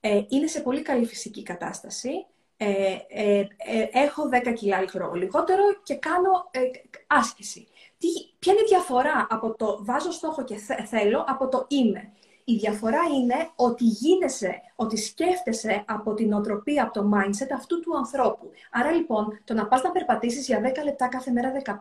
[0.00, 5.94] ε, είναι σε πολύ καλή φυσική κατάσταση, ε, ε, ε έχω 10 κιλά λιγότερο και
[5.94, 6.60] κάνω ε,
[7.06, 7.68] άσκηση.
[7.98, 10.56] Τι, ποια είναι η διαφορά από το βάζω στόχο και
[10.88, 12.12] θέλω από το είμαι;
[12.44, 17.96] Η διαφορά είναι ότι γίνεσαι, ότι σκέφτεσαι από την οτροπία, από το mindset αυτού του
[17.96, 18.50] ανθρώπου.
[18.70, 21.72] Άρα λοιπόν, το να πας να περπατήσεις για 10 λεπτά κάθε μέρα 15,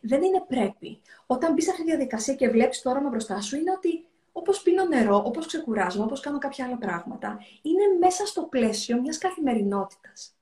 [0.00, 1.00] δεν είναι πρέπει.
[1.26, 4.04] Όταν μπεις σε αυτή τη διαδικασία και βλέπεις το όραμα μπροστά σου, είναι ότι
[4.36, 9.18] Όπως πίνω νερό, όπως ξεκουράζομαι, όπως κάνω κάποια άλλα πράγματα, είναι μέσα στο πλαίσιο μιας
[9.18, 10.34] καθημερινότητας.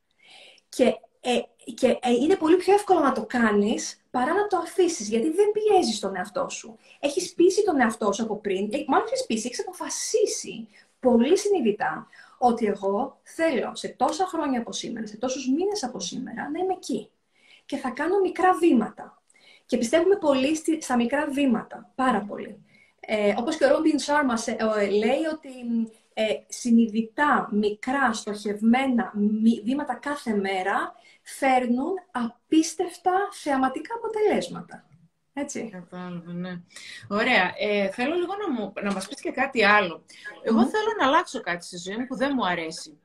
[0.69, 0.85] Και,
[1.21, 1.41] ε,
[1.75, 5.47] και ε, είναι πολύ πιο εύκολο να το κάνεις παρά να το αφήσεις, γιατί δεν
[5.53, 6.79] πιέζεις τον εαυτό σου.
[7.01, 10.69] Έχεις πείσει τον εαυτό σου από πριν, ε, μάλλον έχεις πείσει, έχεις αποφασίσει
[11.01, 12.07] πολύ συνειδητά
[12.39, 16.73] ότι εγώ θέλω σε τόσα χρόνια από σήμερα, σε τόσους μήνες από σήμερα, να είμαι
[16.73, 17.11] εκεί.
[17.67, 19.23] Και θα κάνω μικρά βήματα.
[19.67, 22.65] Και πιστεύουμε πολύ στα μικρά βήματα, πάρα πολύ.
[23.07, 25.51] Ε, όπως και ο Ρόμπιν Σάρμα ε, λέει ότι
[26.15, 29.12] ε, συνειδητά, μικρά, στοχευμένα
[29.65, 34.87] βήματα κάθε μέρα φέρνουν απίστευτα θεαματικά αποτελέσματα.
[35.35, 35.69] Έτσι.
[35.73, 36.61] Κατάλαβα, ναι.
[37.09, 37.53] Ωραία.
[37.59, 40.05] Ε, θέλω λίγο να, μου, να μας πεις και κάτι άλλο.
[40.43, 43.01] Εγώ θέλω να αλλάξω κάτι στη ζωή μου που δεν μου αρέσει.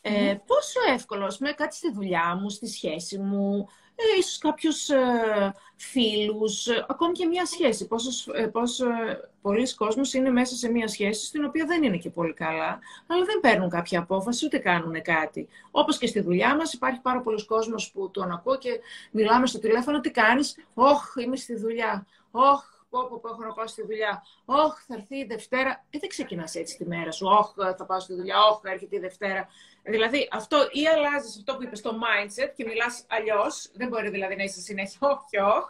[0.00, 5.54] Ε, Πόσο εύκολος, με κάτι στη δουλειά μου, στη σχέση μου, ε, ίσως κάποιους ε,
[5.76, 7.86] φίλους, ε, ακόμη και μια σχέση.
[7.86, 11.96] Πόσος, ε, πόσο ε, πολλοί κόσμος είναι μέσα σε μια σχέση στην οποία δεν είναι
[11.96, 15.48] και πολύ καλά, αλλά δεν παίρνουν κάποια απόφαση, ούτε κάνουν κάτι.
[15.70, 18.80] Όπως και στη δουλειά μας υπάρχει πάρα πολλοί κόσμος που τον ακούω και
[19.10, 23.52] μιλάμε στο τηλέφωνο, τι κάνεις, όχ, είμαι στη δουλειά, όχ, πω, πω, πω, έχω να
[23.52, 24.22] πάω στη δουλειά.
[24.44, 25.70] Όχ, θα έρθει η Δευτέρα.
[25.90, 27.26] Ε, δεν ξεκινάς έτσι τη μέρα σου.
[27.26, 28.36] Όχ, θα πάω στη δουλειά.
[28.50, 29.48] Όχ, έρχεται η Δευτέρα.
[29.82, 33.70] Δηλαδή, αυτό ή αλλάζεις αυτό που είπες στο mindset και μιλάς αλλιώς.
[33.74, 35.64] Δεν μπορεί δηλαδή να είσαι συνέχεια όχ και όχ.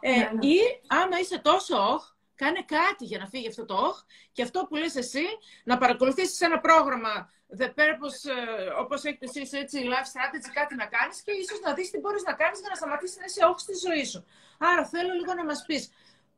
[0.00, 0.46] Ε, ναι, ναι.
[0.46, 2.02] Ή άμα είσαι τόσο όχ,
[2.34, 3.96] κάνε κάτι για να φύγει αυτό το όχ
[4.32, 5.24] και αυτό που λες εσύ,
[5.64, 10.86] να παρακολουθήσεις ένα πρόγραμμα The Purpose, ε, όπως έχετε εσείς έτσι, Life Strategy, κάτι να
[10.86, 13.58] κάνεις και ίσως να δεις τι μπορείς να κάνεις για να σταματήσεις να είσαι όχ
[13.58, 14.24] στη ζωή σου.
[14.58, 15.90] Άρα θέλω λίγο να μας πεις,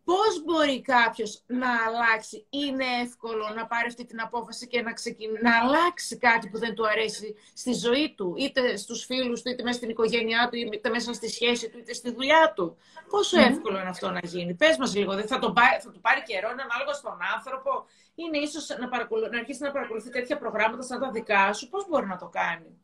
[0.05, 5.43] Πώς μπορεί κάποιος να αλλάξει, είναι εύκολο να πάρει αυτή την απόφαση και να, ξεκινήσει,
[5.43, 9.63] να αλλάξει κάτι που δεν του αρέσει στη ζωή του, είτε στους φίλους του, είτε
[9.63, 12.77] μέσα στην οικογένειά του, είτε μέσα στη σχέση του, είτε στη δουλειά του;
[13.09, 16.01] Πόσο εύκολο είναι αυτό να γίνει; Πες μας λίγο, δεν θα, το πάρει, θα του
[16.01, 19.29] πάρει καιρό, είναι ανάλογα στον άνθρωπο, είναι ίσως να, παρακολου...
[19.31, 22.81] να αρχίσει να παρακολουθεί τέτοια προγράμματα σαν τα δικά σου; Πώς μπορεί να το κάνει;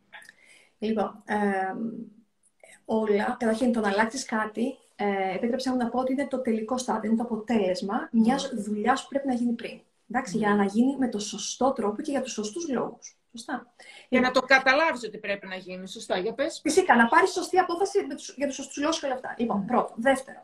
[0.78, 1.36] Λοιπόν, ε,
[2.84, 7.10] όλα, καταρχήν το να αλλάξεις κάτι ε, επέτρεψα να πω ότι είναι το τελικό στάδιο,
[7.10, 9.80] είναι το αποτέλεσμα μιας δουλειάς που πρέπει να γίνει πριν.
[10.10, 13.16] Εντάξει, Για να γίνει με το σωστό τρόπο και για τους σωστούς λόγους.
[13.30, 13.74] Σωστά.
[14.08, 15.88] Για να το καταλάβεις ότι πρέπει να γίνει.
[15.88, 16.60] Σωστά, για πες.
[16.62, 17.98] Φυσικά, να πάρεις σωστή απόφαση
[18.36, 19.34] για τους σωστούς λόγους και όλα αυτά.
[19.38, 19.94] Λοιπόν, πρώτο.
[19.96, 20.42] Δεύτερο.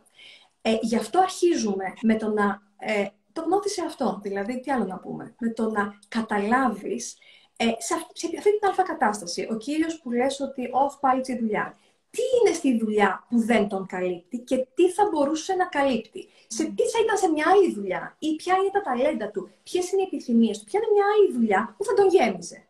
[0.62, 2.62] Ε, γι' αυτό αρχίζουμε με το να.
[2.78, 4.18] Ε, το νότισε αυτό.
[4.22, 5.34] Δηλαδή, τι άλλο να πούμε.
[5.38, 7.16] Με το να καταλάβεις
[7.56, 9.48] ε, σε, αυτή, σε αυτή την αλφα κατάσταση.
[9.50, 11.76] Ο κύριος που λες ότι, όχι πάλι τη δουλειά
[12.14, 16.64] τι είναι στη δουλειά που δεν τον καλύπτει και τι θα μπορούσε να καλύπτει; Σε
[16.64, 20.02] τι θα ήταν σε μια άλλη δουλειά; Ή ποια είναι τα ταλέντα του, ποιες είναι
[20.02, 22.66] οι επιθυμίες του, ποια είναι μια άλλη δουλειά που θα τον γέμιζε;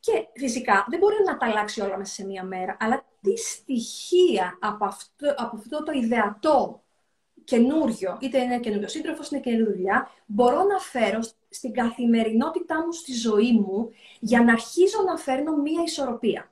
[0.00, 4.58] Και φυσικά δεν μπορεί να τα αλλάξει όλα μέσα σε μία μέρα, αλλά τι στοιχεία
[4.60, 6.80] από αυτό, από αυτό το ιδεατό
[7.44, 12.92] καινούριο, είτε είναι καινούριο σύντροφος, είτε είναι καινούργια δουλειά, μπορώ να φέρω στην καθημερινότητά μου,
[12.92, 16.50] στη ζωή μου, για να αρχίζω να φέρνω μία ισορροπία;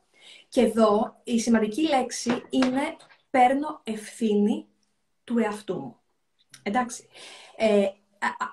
[0.54, 2.96] Και εδώ η σημαντική λέξη είναι
[3.30, 4.66] παίρνω ευθύνη
[5.24, 5.96] του εαυτού μου.
[6.62, 7.06] Εντάξει.
[7.56, 7.86] Ε,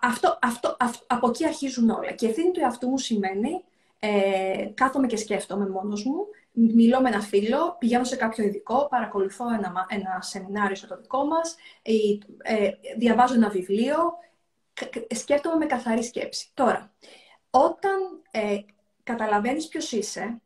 [0.02, 2.12] αυτό, αυτό, από εκεί αρχίζουν όλα.
[2.12, 3.64] Και ευθύνη του εαυτού μου σημαίνει
[4.00, 9.46] ε, κάθομαι και σκέφτομαι μόνος μου, μιλώ με ένα φίλο, πηγαίνω σε κάποιο ειδικό, παρακολουθώ
[9.54, 13.98] ένα, ένα σεμινάριο στο δικό μας, ή, ε, διαβάζω ένα βιβλίο,
[15.10, 16.52] σκέφτομαι με καθαρή σκέψη.
[16.54, 16.94] Τώρα,
[17.50, 18.58] όταν ε,
[19.04, 20.42] καταλαβαίνεις ποιος είσαι,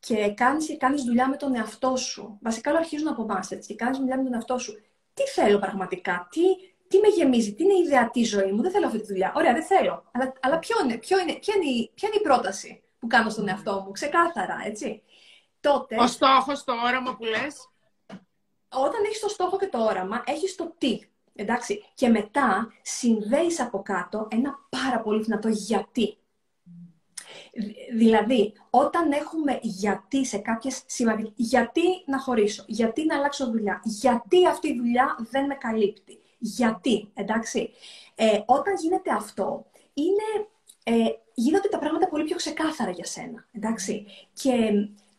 [0.00, 2.38] και κάνεις, κάνεις δουλειά με τον εαυτό σου.
[2.42, 3.68] Βασικά, όλα αρχίζουν από εμάς, έτσι.
[3.68, 4.72] Και κάνεις δουλειά με τον εαυτό σου.
[5.14, 6.40] Τι θέλω πραγματικά, τι,
[6.88, 8.62] τι με γεμίζει, τι είναι η ιδεατή ζωή μου.
[8.62, 9.32] Δεν θέλω αυτή τη δουλειά.
[9.36, 10.04] Ωραία, δεν θέλω.
[10.12, 13.30] Αλλά, αλλά ποιο είναι, ποιο είναι, ποια, είναι, η, ποια είναι η πρόταση που κάνω
[13.30, 15.02] στον εαυτό μου, ξεκάθαρα, έτσι.
[15.60, 17.68] Τότε, Ο στόχος, το όραμα που λες.
[18.68, 21.00] Όταν έχεις το στόχο και το όραμα, έχεις το τι.
[21.34, 21.84] Εντάξει.
[21.94, 26.19] Και μετά συνδέεις από κάτω ένα πάρα πολύ δυνατό γιατί.
[27.96, 31.32] Δηλαδή, όταν έχουμε γιατί σε κάποιες σημαντικές...
[31.36, 37.10] Γιατί να χωρίσω, γιατί να αλλάξω δουλειά, γιατί αυτή η δουλειά δεν με καλύπτει, γιατί,
[37.14, 37.70] εντάξει.
[38.14, 40.48] Ε, όταν γίνεται αυτό, είναι,
[40.84, 44.06] ε, γίνονται τα πράγματα πολύ πιο ξεκάθαρα για σένα, εντάξει.
[44.32, 44.72] Και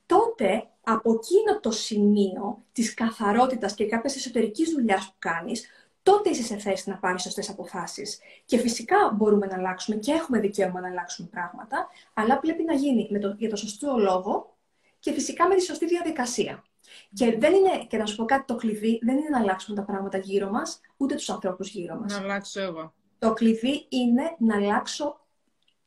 [0.06, 5.68] τότε, από εκείνο το σημείο της καθαρότητας και κάποιας εσωτερικής δουλειάς που κάνεις,
[6.04, 8.20] τότε είσαι σε θέση να πάρεις σωστές αποφάσεις.
[8.46, 13.08] Και φυσικά μπορούμε να αλλάξουμε και έχουμε δικαίωμα να αλλάξουμε πράγματα, αλλά πρέπει να γίνει
[13.12, 14.58] με το, για το σωστό λόγο
[15.00, 16.64] και φυσικά με τη σωστή διαδικασία.
[17.14, 19.84] Και δεν είναι, και να σου πω κάτι, το κλειδί δεν είναι να αλλάξουμε τα
[19.84, 22.12] πράγματα γύρω μας, ούτε τους ανθρώπους γύρω μας.
[22.12, 22.94] Να αλλάξω εγώ.
[23.20, 25.20] Το κλειδί είναι να αλλάξω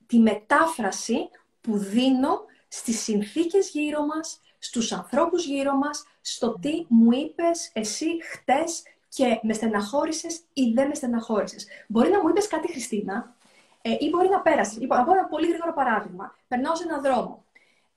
[0.07, 1.29] τη μετάφραση
[1.61, 8.07] που δίνω στις συνθήκες γύρω μας, στους ανθρώπους γύρω μας, στο τι μου είπες εσύ
[8.23, 8.83] χτες
[9.15, 11.67] και με στεναχώρησες ή δεν με στεναχώρησες.
[11.89, 13.37] Μπορεί να μου είπες κάτι, Χριστίνα,
[13.83, 14.79] ε, ή μπορεί να πέρασες.
[14.79, 16.35] Λοιπόν, να πω ένα πολύ γρήγορο παράδειγμα.
[16.49, 17.45] Περνάω σε έναν δρόμο.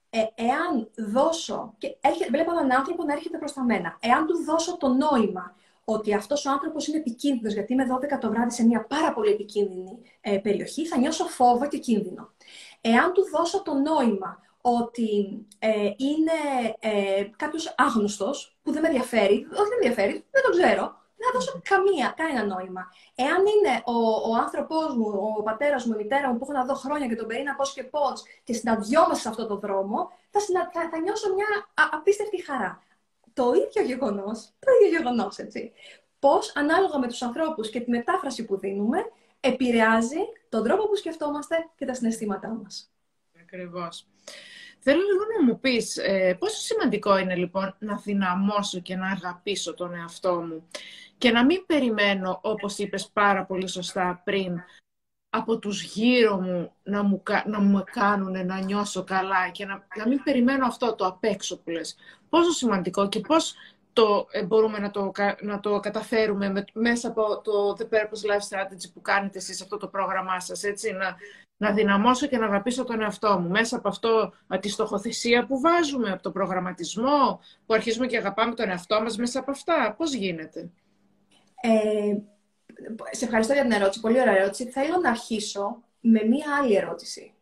[0.09, 1.73] Ε, εάν δώσω.
[1.77, 3.97] και έρχεται, βλέπω έναν άνθρωπο να έρχεται προς τα μένα.
[3.99, 8.29] Εάν του δώσω το νόημα ότι αυτός ο άνθρωπος είναι επικίνδυνος, γιατί είμαι 12 το
[8.29, 12.29] βράδυ σε μια πάρα πολύ επικίνδυνη ε, περιοχή, θα νιώσω φόβο και κίνδυνο.
[12.81, 16.37] Εάν του δώσω το νόημα ότι ε, είναι
[16.79, 21.27] ε, κάποιος άγνωστος που δεν με ενδιαφέρει, όχι δεν με ενδιαφέρει, δεν το ξέρω, δεν
[21.27, 22.83] θα δώσω καμία, κανένα νόημα.
[23.15, 23.97] Εάν είναι ο,
[24.29, 27.15] ο άνθρωπός μου, ο πατέρας μου, η μητέρα μου που έχω να δω χρόνια και
[27.15, 30.39] τον περίνα πώς και πώς και συναντιόμαστε σε αυτόν τον δρόμο, θα,
[30.73, 31.47] θα, θα νιώσω μια
[31.91, 32.83] απίστευτη χαρά.
[33.33, 35.73] Το ίδιο γεγονός, το ίδιο γεγονός, έτσι.
[36.19, 41.69] πώς ανάλογα με τους ανθρώπους και τη μετάφραση που δίνουμε, επηρεάζει τον τρόπο που σκεφτόμαστε
[41.75, 42.91] και τα συναισθήματά μας.
[43.41, 44.07] Ακριβώς.
[44.89, 49.73] Θέλω λίγο να μου πεις, ε, πόσο σημαντικό είναι λοιπόν να δυναμώσω και να αγαπήσω
[49.73, 50.67] τον εαυτό μου
[51.17, 54.61] και να μην περιμένω, όπως είπες πάρα πολύ σωστά πριν,
[55.29, 60.07] από τους γύρω μου να μου, να μου κάνουν να νιώσω καλά και να, να
[60.07, 61.95] μην περιμένω αυτό το απ' έξω που λες.
[62.29, 63.55] Πόσο σημαντικό και πώς
[63.97, 68.47] το, ε, μπορούμε να το, να το καταφέρουμε με, μέσα από το The Purpose Life
[68.49, 71.15] Strategy που κάνετε εσείς αυτό το πρόγραμμά σας, έτσι, να,
[71.57, 73.49] να δυναμώσω και να αγαπήσω τον εαυτό μου.
[73.49, 78.53] Μέσα από αυτό, από τη στοχοθεσία που βάζουμε, από το προγραμματισμό, που αρχίζουμε και αγαπάμε
[78.53, 79.95] τον εαυτό μας μέσα από αυτά.
[79.97, 80.69] Πώς γίνεται;
[81.61, 82.15] Ε,
[83.11, 83.99] σε ευχαριστώ για την ερώτηση.
[83.99, 84.69] Πολύ ωραία ερώτηση.
[84.69, 87.33] Θέλω να αρχίσω με μία άλλη ερώτηση.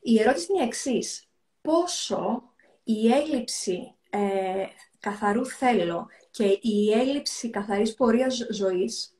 [0.00, 1.28] Η ερώτηση είναι η εξής.
[1.60, 2.42] Πόσο
[2.84, 4.66] η έλλειψη ε,
[5.04, 9.16] καθαρού θέλω και η έλλειψη καθαρής πορείας ζωής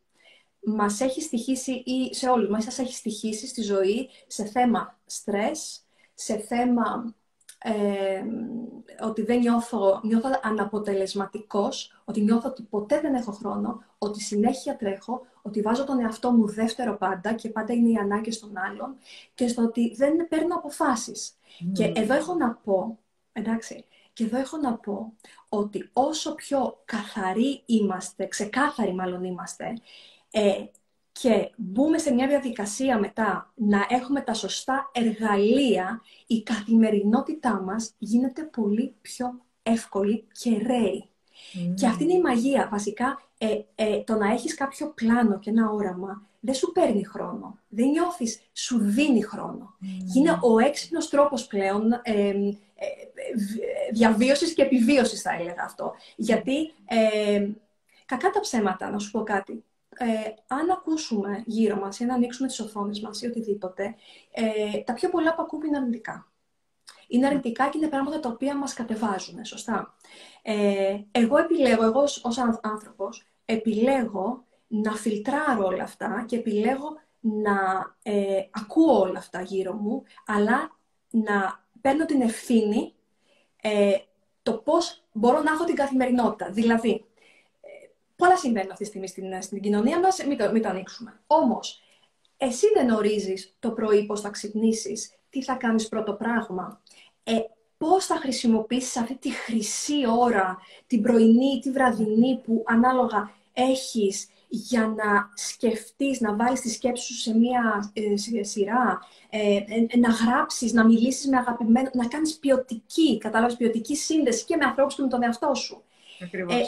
[0.61, 6.37] μας έχει στοιχήσει ή σε όλους μας έχει στοιχήσει στη ζωή σε θέμα στρες, σε
[6.37, 7.15] θέμα
[7.59, 8.23] ε,
[9.05, 15.27] ότι δεν νιώθω, νιώθω αναποτελεσματικός, ότι νιώθω ότι ποτέ δεν έχω χρόνο, ότι συνέχεια τρέχω,
[15.43, 18.97] ότι βάζω τον εαυτό μου δεύτερο πάντα και πάντα είναι οι ανάγκες των άλλων
[19.35, 21.35] και στο ότι δεν παίρνω αποφάσεις.
[21.73, 22.99] Και εδώ έχω να πω,
[23.33, 25.13] εντάξει, και εδώ έχω να πω
[25.49, 29.75] ότι όσο πιο καθαροί είμαστε, ξεκάθαροι μάλλον είμαστε,
[30.31, 30.65] ε,
[31.21, 38.43] και μπούμε σε μια διαδικασία μετά να έχουμε τα σωστά εργαλεία, η καθημερινότητά μας γίνεται
[38.43, 41.09] πολύ πιο εύκολη και ρέη.
[41.75, 42.69] Και αυτή είναι η μαγεία.
[42.71, 47.59] Βασικά, ε, ε, το να έχεις κάποιο πλάνο και ένα όραμα δεν σου παίρνει χρόνο.
[47.69, 49.75] Δεν νιώθεις, σου δίνει χρόνο.
[49.83, 50.17] Mm.
[50.17, 52.35] Είναι ο έξυπνος τρόπος πλέον ε, ε,
[53.93, 55.95] διαβίωσης και επιβίωσης, θα έλεγα αυτό.
[56.17, 57.49] Γιατί, ε,
[58.07, 59.65] κακά τα ψέματα, να σου πω κάτι
[59.99, 60.07] ε,
[60.47, 63.95] αν ακούσουμε γύρω μας ή να ανοίξουμε τις οθόνες μας ή οτιδήποτε,
[64.33, 66.29] ε, τα πιο πολλά που ακούμε είναι αρνητικά.
[67.09, 69.95] Είναι αρνητικά και είναι πράγματα τα οποία μας κατεβάζουν, σωστά.
[70.43, 77.57] Ε, εγώ επιλέγω, εγώ ως άνθρωπος, επιλέγω να φιλτράρω όλα αυτά και επιλέγω να
[78.03, 80.71] ε, ακούω όλα αυτά γύρω μου, αλλά
[81.11, 82.93] να παίρνω την ευθύνη
[83.63, 83.97] ε,
[84.43, 86.51] το πώς μπορώ να έχω την καθημερινότητα.
[86.51, 87.05] Δηλαδή,
[88.17, 91.21] Πολλά συμβαίνουν αυτή τη στιγμή στην, στην κοινωνία μας, μην το, μην το ανοίξουμε.
[91.27, 91.83] Όμως,
[92.37, 96.81] εσύ δεν ορίζεις το πρωί πώς θα ξυπνήσεις, τι θα κάνεις πρώτο πράγμα,
[97.25, 97.33] ε,
[97.79, 104.29] πώς θα χρησιμοποιήσεις αυτή τη χρυσή ώρα, την πρωινή ή τη βραδινή που ανάλογα έχεις
[104.55, 110.09] για να σκεφτείς, να βάλεις τη σκέψη σου σε μία ε, σειρά, ε, ε, να
[110.09, 115.03] γράψεις, να μιλήσεις με αγαπημένο, να κάνεις ποιοτική, κατάλαβες, ποιοτική σύνδεση και με ανθρώπους και
[115.03, 115.83] με τον εαυτό σου.
[116.23, 116.55] Ακριβώς.
[116.55, 116.63] Ε,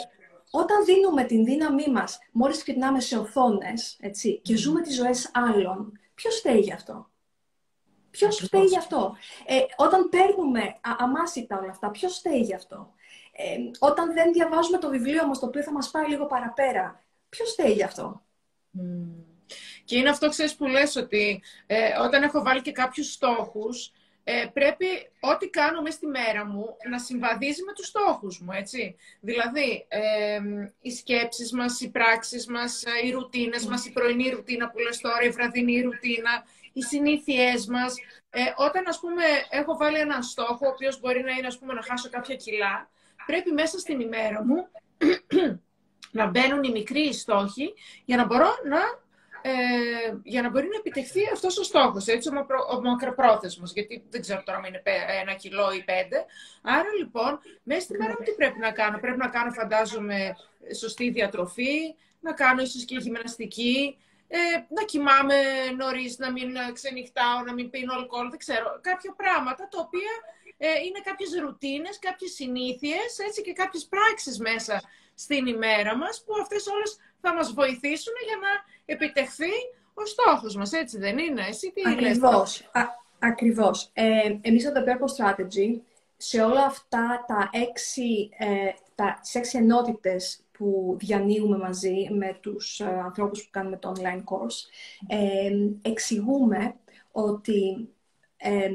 [0.51, 5.99] όταν δίνουμε την δύναμή μας, μόλις κοιτάμε σε οθόνες, έτσι, και ζούμε τις ζωές άλλων,
[6.13, 7.09] ποιος φταίει γι' αυτό;
[8.11, 12.93] Ποιος φταίει γι' αυτό; Ε, όταν παίρνουμε α, αμάσιτα όλα αυτά, ποιος φταίει γι' αυτό;
[13.31, 17.51] Ε, όταν δεν διαβάζουμε το βιβλίο μας, το οποίο θα μας πάει λίγο παραπέρα, ποιος
[17.51, 18.25] φταίει γι' αυτό;
[19.85, 23.91] Και είναι αυτό, ξέρεις, που λες ότι ε, όταν έχω βάλει και κάποιους στόχους,
[24.29, 24.85] ε, πρέπει
[25.19, 28.95] ό,τι κάνω μέσα στη μέρα μου να συμβαδίζει με τους στόχους μου, έτσι.
[29.19, 30.39] Δηλαδή, ε,
[30.81, 34.97] οι σκέψεις μας, οι πράξεις μας, ε, οι ρουτίνες μας, η πρωινή ρουτίνα που λες
[34.99, 37.95] τώρα, η βραδινή ρουτίνα, οι συνήθειές μας.
[38.29, 41.73] Ε, όταν, ας πούμε, έχω βάλει έναν στόχο, ο οποίος μπορεί να είναι, ας πούμε,
[41.73, 42.89] να χάσω κάποια κιλά,
[43.25, 44.67] πρέπει μέσα στην ημέρα μου
[46.17, 47.73] να μπαίνουν οι μικροί στόχοι
[48.05, 48.79] για να μπορώ να
[49.41, 54.21] ε, για να μπορεί να επιτευχθεί αυτός ο στόχος, έτσι, ο, ο μακροπρόθεσμος, γιατί δεν
[54.21, 54.81] ξέρω τώρα αν είναι
[55.21, 56.25] ένα κιλό ή πέντε.
[56.61, 58.97] Άρα, λοιπόν, μέσα στη μέρα μου τι πρέπει να κάνω.
[58.99, 60.35] Πρέπει να κάνω, φαντάζομαι,
[60.79, 64.37] σωστή διατροφή, να κάνω ίσως και γυμναστική, ε,
[64.69, 65.35] να κοιμάμαι
[65.77, 68.79] νωρίς, να μην ξενυχτάω, να μην πίνω αλκοόλ, δεν ξέρω.
[68.81, 74.81] Κάποια πράγματα τα οποία ε, είναι κάποιες ρουτίνες, κάποιες συνήθειες, έτσι και κάποιες πράξεις μέσα
[75.15, 78.49] στην ημέρα μας, που αυτές όλες θα μας βοηθήσουν για να
[78.85, 79.53] επιτευχθεί
[79.93, 81.45] ο στόχος μας, έτσι δεν είναι.
[81.47, 82.69] Εσύ τι Ακριβώς.
[82.71, 82.81] Α,
[83.19, 83.89] ακριβώς.
[83.93, 85.81] Ε, εμείς από το Purple Strategy,
[86.17, 88.47] σε όλα αυτά τα έξι, ε,
[88.95, 94.23] τα, τις έξι ενότητες που διανύουμε μαζί με τους ε, ανθρώπους που κάνουμε το online
[94.23, 94.65] course,
[95.07, 96.75] ε, εξηγούμε
[97.11, 97.89] ότι
[98.37, 98.69] ε,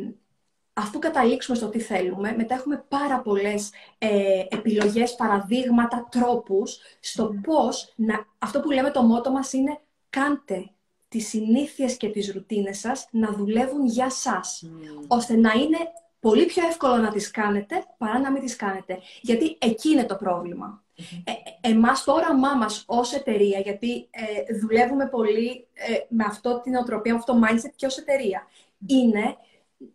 [0.73, 7.93] αφού καταλήξουμε στο τι θέλουμε, μετά έχουμε πάρα πολλές ε, επιλογές, παραδείγματα, τρόπους στο πώς,
[7.97, 9.81] να, αυτό που λέμε το μότο μας είναι
[10.11, 10.71] κάντε
[11.09, 14.65] τις συνήθειες και τις ρουτίνες σας να δουλεύουν για σας,
[15.07, 15.79] ώστε να είναι
[16.21, 18.99] πολύ πιο εύκολο να τις κάνετε παρά να μην τις κάνετε.
[19.21, 20.85] Γιατί εκεί είναι το πρόβλημα.
[21.25, 26.75] Ε, εμάς το όραμά μας ως εταιρεία, γιατί ε, δουλεύουμε πολύ ε, με αυτό την
[26.75, 28.47] οτροπία, με αυτό το mindset και ως εταιρεία,
[28.87, 29.37] είναι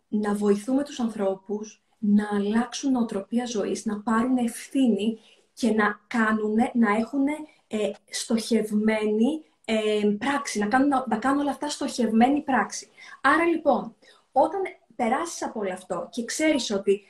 [0.07, 5.19] να βοηθούμε τους ανθρώπους να αλλάξουν οτροπία ζωής, να πάρουν ευθύνη
[5.53, 7.27] και να κάνουν, να έχουν
[7.67, 12.89] ε, στοχευμένη ε, πράξη, να κάνουν, να κάνουν όλα αυτά στοχευμένη πράξη.
[13.21, 13.95] Άρα λοιπόν,
[14.31, 14.61] όταν
[14.95, 17.01] περάσεις από όλο αυτό και ξέρεις ότι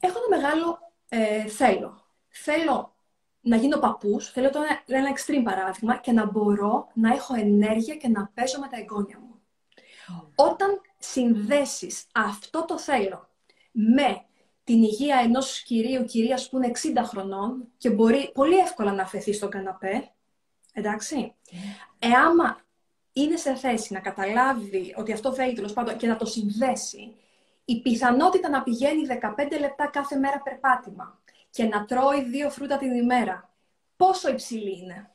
[0.00, 2.04] έχω ένα μεγάλο ε, θέλω.
[2.28, 2.94] Θέλω
[3.40, 7.96] να γίνω παππούς, θέλω το ένα, ένα extreme παράδειγμα και να μπορώ να έχω ενέργεια
[7.96, 9.40] και να παίζω με τα εγγόνια μου.
[10.34, 13.28] Όταν συνδέσεις αυτό το θέλω
[13.72, 14.24] με
[14.64, 19.32] την υγεία ενός κυρίου, κυρίας που είναι 60 χρονών και μπορεί πολύ εύκολα να αφαιθεί
[19.32, 20.10] στον καναπέ,
[20.72, 21.34] εντάξει,
[21.98, 22.60] εάμα
[23.12, 27.16] είναι σε θέση να καταλάβει ότι αυτό θέλει τέλος πάντων και να το συνδέσει,
[27.64, 32.94] η πιθανότητα να πηγαίνει 15 λεπτά κάθε μέρα περπάτημα και να τρώει δύο φρούτα την
[32.94, 33.54] ημέρα,
[33.96, 35.10] πόσο υψηλή είναι;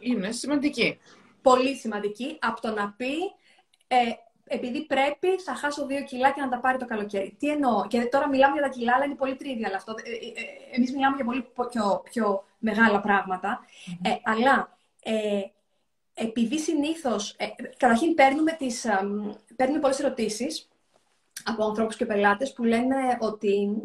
[0.00, 0.98] Είναι σημαντική.
[1.42, 3.14] Πολύ σημαντική από το να πει
[3.86, 3.96] ε,
[4.52, 7.36] επειδή πρέπει, θα χάσω δύο κιλά και να τα πάρει το καλοκαίρι.
[7.38, 9.94] Τι εννοώ; Και τώρα μιλάμε για τα κιλά, αλλά είναι πολύ τρίβια αυτό.
[10.02, 13.02] Ε, ε, ε, εμείς μιλάμε για πολύ πιο, πιο μεγάλα
[14.02, 15.40] Ε, αλλά ε,
[16.14, 17.34] επειδή συνήθως.
[17.38, 18.86] Ε, καταρχήν, παίρνουμε, τις,
[19.56, 20.68] παίρνουμε πολλές ερωτήσεις
[21.44, 23.82] από ανθρώπους και πελάτες που λένε ότι.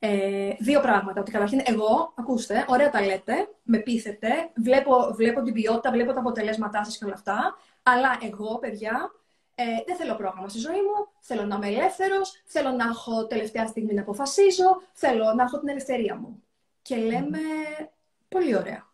[0.00, 1.20] Ε, δύο πράγματα.
[1.20, 6.20] Ότι καταρχήν, εγώ, ακούστε, ωραία τα λέτε, με πείθετε, βλέπω, βλέπω την ποιότητα, βλέπω τα
[6.20, 7.56] αποτελέσματά σας και όλα αυτά.
[7.82, 9.10] Αλλά εγώ, παιδιά,
[9.60, 11.08] ε, δεν θέλω πρόγραμμα στη ζωή μου.
[11.20, 12.42] Θέλω να είμαι ελεύθερος.
[12.44, 14.82] Θέλω να έχω τελευταία στιγμή να αποφασίζω.
[14.92, 16.42] Θέλω να έχω την ελευθερία μου.
[16.82, 17.38] Και λέμε,
[18.28, 18.86] πολύ ωραία.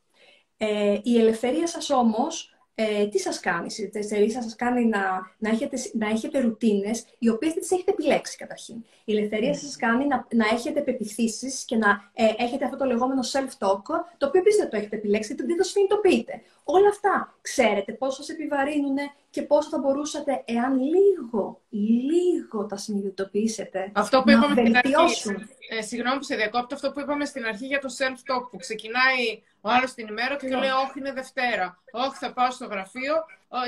[0.57, 5.01] Ε, η ελευθερία σας όμως ε, τι σας κάνει, η ελευθερία σας κάνει να,
[5.39, 8.85] να, έχετε, να έχετε ρουτίνες, οι οποίες δεν τις έχετε επιλέξει καταρχήν.
[9.05, 9.57] Η ελευθερία mm.
[9.57, 13.83] σας κάνει να, να έχετε πεπιθήσεις και να ε, έχετε αυτό το λεγόμενο self-talk,
[14.17, 16.41] το οποίο επίσης δεν το έχετε επιλέξει, δεν το συνειδητοποιείτε.
[16.65, 18.97] Όλα αυτά ξέρετε πώς σας επιβαρύνουν
[19.31, 25.49] και πώς θα μπορούσατε, εάν λίγο, λίγο τα συνειδητοποιήσετε, αυτό που να βελτιώσουν.
[25.69, 29.43] Ε, συγγνώμη που σε διακόπτω, αυτό που είπαμε στην αρχή για το self-talk, που ξεκινάει
[29.61, 31.83] ο άλλος την ημέρα και λέει: Όχι, είναι Δευτέρα.
[31.93, 33.15] Όχι, θα πάω στο γραφείο.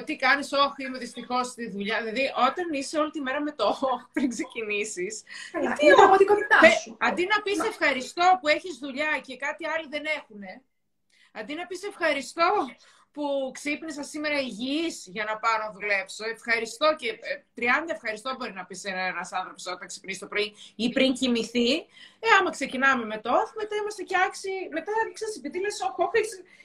[0.04, 1.98] τι κάνεις, Όχι, είμαι δυστυχώς στη δουλειά.
[1.98, 5.22] Δηλαδή, όταν είσαι όλη τη μέρα με το Όχι πριν ξεκινήσεις.
[5.78, 6.96] Τι είναι πραγματικότητά σου.
[7.00, 10.40] Αντί να πεις ευχαριστώ που έχεις δουλειά και κάτι άλλοι δεν έχουν.
[11.32, 12.50] Αντί να πεις ευχαριστώ
[13.16, 16.24] που ξύπνησα σήμερα υγιής για να πάω να δουλέψω.
[16.36, 17.08] Ευχαριστώ και
[17.56, 21.70] 30 ε, ευχαριστώ μπορεί να πεις ένας άνθρωπος όταν ξυπνήσει το πρωί ή πριν κοιμηθεί.
[22.24, 24.68] Ε, άμα ξεκινάμε με το off, μετά είμαστε και άξιοι.
[24.72, 26.20] Μετά ξέρεις, επειδή λες, όχι,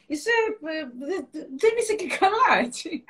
[0.08, 0.36] είσαι,
[0.74, 0.86] ε,
[1.62, 3.04] δεν είσαι και καλά, έτσι.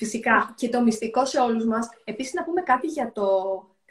[0.00, 0.54] Φυσικά.
[0.56, 3.26] Και το μυστικό σε όλους μας, επίσης να πούμε κάτι για το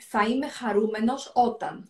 [0.10, 1.90] θα είμαι χαρούμενος όταν.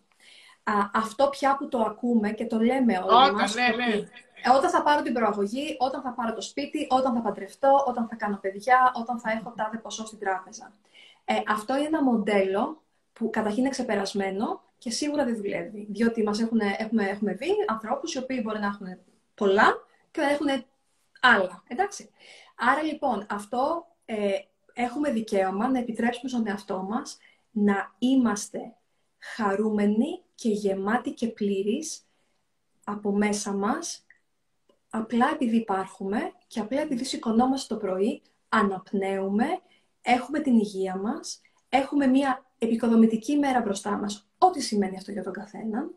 [0.64, 3.92] Α, αυτό πια που το ακούμε και το λέμε όλοι μας, ναι, ναι.
[3.94, 4.08] Ε,
[4.56, 8.16] όταν θα πάρω την προαγωγή, όταν θα πάρω το σπίτι, όταν θα παντρευτώ, όταν θα
[8.16, 10.72] κάνω παιδιά, όταν θα έχω τάδε ποσό στην τράπεζα.
[11.24, 15.86] Ε, αυτό είναι ένα μοντέλο που καταρχήν είναι ξεπερασμένο και σίγουρα δεν δουλεύει.
[15.90, 18.86] Διότι μας έχουν, έχουμε, έχουμε δει ανθρώπους οι οποίοι μπορεί να έχουν
[19.34, 19.74] πολλά
[20.10, 20.64] και να έχουν
[21.20, 21.62] άλλα.
[21.68, 22.10] Εντάξει.
[22.56, 24.30] Άρα λοιπόν αυτό ε,
[24.72, 27.18] έχουμε δικαίωμα να επιτρέψουμε στον εαυτό μας
[27.50, 28.74] να είμαστε
[29.18, 32.02] χαρούμενοι και γεμάτοι και πλήρεις
[32.84, 34.04] από μέσα μας
[34.94, 39.46] απλά επειδή υπάρχουμε και απλά επειδή σηκωνόμαστε το πρωί, αναπνέουμε,
[40.02, 45.32] έχουμε την υγεία μας, έχουμε μια επικοδομητική μέρα μπροστά μας, ό,τι σημαίνει αυτό για τον
[45.32, 45.90] καθένα,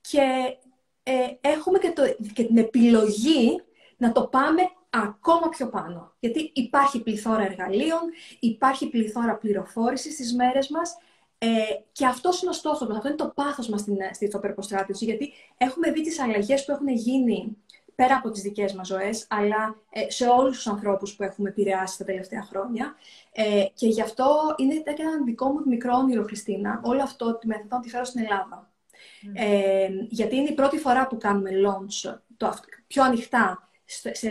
[0.00, 0.56] και
[1.02, 3.62] ε, έχουμε και, το, και την επιλογή
[3.96, 6.12] να το πάμε ακόμα πιο πάνω.
[6.18, 8.00] Γιατί υπάρχει πληθώρα εργαλείων,
[8.40, 10.96] υπάρχει πληθώρα πληροφόρησης στις μέρες μας
[11.38, 11.48] ε,
[11.92, 12.96] και αυτός είναι ο στόχος μας.
[12.96, 14.30] Αυτό είναι το πάθος μας στην, στην
[15.00, 17.56] Γιατί έχουμε δει τις αλλαγές που έχουν γίνει
[18.02, 21.98] πέρα από τις δικές μας ζωές, αλλά ε, σε όλους τους ανθρώπους που έχουμε επηρεάσει
[21.98, 22.94] τα τελευταία χρόνια.
[23.32, 27.80] Ε, και γι' αυτό είναι και ένα δικό μου μικρό όνειρο, Χριστίνα, όλο αυτό να
[27.80, 28.70] τη φέρω στην Ελλάδα.
[29.22, 29.30] Mm.
[29.34, 32.54] Ε, γιατί είναι η πρώτη φορά που κάνουμε launch το,
[32.86, 33.68] πιο ανοιχτά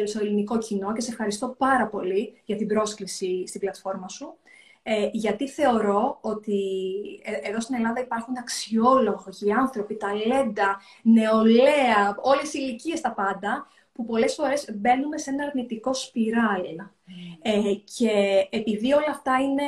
[0.05, 4.37] στο ελληνικό κοινό και σε ευχαριστώ πάρα πολύ για την πρόσκληση στην πλατφόρμα σου.
[4.89, 6.61] Ε, γιατί θεωρώ ότι
[7.23, 14.05] ε, εδώ στην Ελλάδα υπάρχουν αξιόλογοι άνθρωποι, ταλέντα, νεολαία, όλες οι ηλικίες τα πάντα, που
[14.05, 16.63] πολλές φορές μπαίνουμε σε ένα αρνητικό σπιράλ.
[17.41, 18.11] Ε, και
[18.49, 19.63] επειδή όλα αυτά είναι,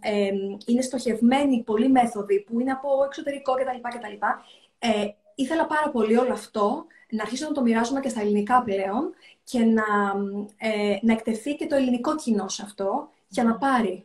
[0.00, 0.30] ε,
[0.66, 3.98] είναι στοχευμένοι πολλοί μέθοδοι που είναι από εξωτερικό κτλ.
[3.98, 4.26] κτλ
[4.78, 9.14] ε, ήθελα πάρα πολύ όλο αυτό να αρχίσω να το μοιράζουμε και στα ελληνικά πλέον
[9.44, 9.84] και να,
[10.56, 14.04] ε, να εκτεθεί και το ελληνικό κοινό σε αυτό για να πάρει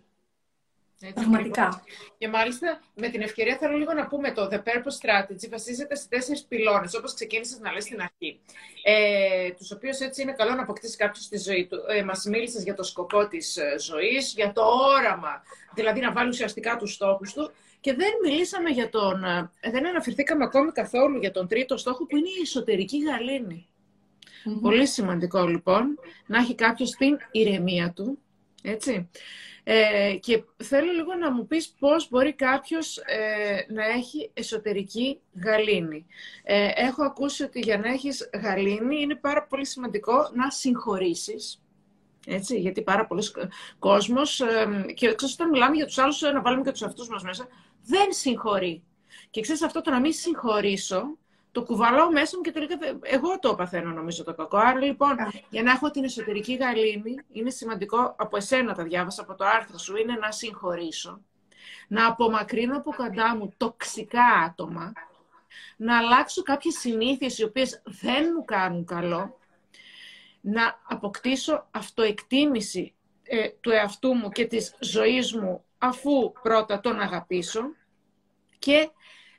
[0.99, 1.83] Έτσι, Πραγματικά.
[2.17, 6.07] Και μάλιστα με την ευκαιρία θέλω λίγο να πούμε το The Purpose Strategy βασίζεται σε
[6.07, 8.39] τέσσερις πυλώνες, όπως ξεκίνησες να λες στην αρχή.
[8.83, 11.77] Ε, τους οποίους έτσι είναι καλό να αποκτήσει κάποιος στη ζωή του.
[11.87, 14.61] Ε, Μας μίλησες για το σκοπό της ε, ζωής, για το
[14.97, 15.43] όραμα,
[15.73, 17.51] δηλαδή να βάλει ουσιαστικά τους στόχους του.
[17.79, 19.23] Και δεν μιλήσαμε για τον.
[19.23, 23.67] Ε, δεν αναφερθήκαμε ακόμη καθόλου για τον τρίτο στόχο που είναι η εσωτερική γαλήνη.
[24.61, 28.19] Πολύ σημαντικό λοιπόν να έχει κάποιος την ηρεμία του,
[28.61, 29.09] έτσι.
[29.67, 36.05] Ε, και θέλω λίγο να μου πεις πώς μπορεί κάποιος ε, να έχει εσωτερική γαλήνη.
[36.43, 41.63] Ε, έχω ακούσει ότι για να έχεις γαλήνη είναι πάρα πολύ σημαντικό να συγχωρήσεις.
[42.27, 43.23] Έτσι, γιατί πάρα πολλοί
[43.79, 47.23] κόσμος, ε, και ξέρεις όταν μιλάμε για τους άλλους, να βάλουμε και τους αυτούς μας
[47.23, 47.47] μέσα,
[47.83, 48.83] δεν συγχωρεί.
[49.29, 51.17] Και ξέρεις αυτό το να μην συγχωρήσω,
[51.55, 54.57] το κουβαλάω μέσα μου και τελικά εγώ το παθαίνω νομίζω το κακό.
[54.57, 55.15] Άρα λοιπόν,
[55.49, 59.77] για να έχω την εσωτερική γαλήνη, είναι σημαντικό, από εσένα τα διάβασα, από το άρθρο
[59.77, 61.21] σου, είναι να συγχωρήσω,
[61.87, 64.93] να απομακρύνω από κοντά μου τοξικά άτομα,
[65.77, 69.37] να αλλάξω κάποιες συνήθειες οι οποίες δεν μου κάνουν καλό,
[70.41, 72.93] να αποκτήσω αυτοεκτίμηση
[73.23, 77.61] ε, του εαυτού μου και της ζωής μου, αφού πρώτα τον αγαπήσω
[78.59, 78.89] και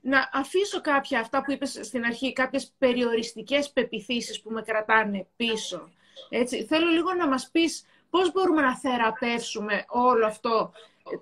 [0.06, 5.90] να αφήσω κάποια αυτά που είπες στην αρχή, κάποιες περιοριστικές πεπιθήσεις που με κρατάνε πίσω.
[6.28, 6.64] Έτσι.
[6.64, 10.72] Θέλω λίγο να μας πεις πώς μπορούμε να θεραπεύσουμε όλο αυτό,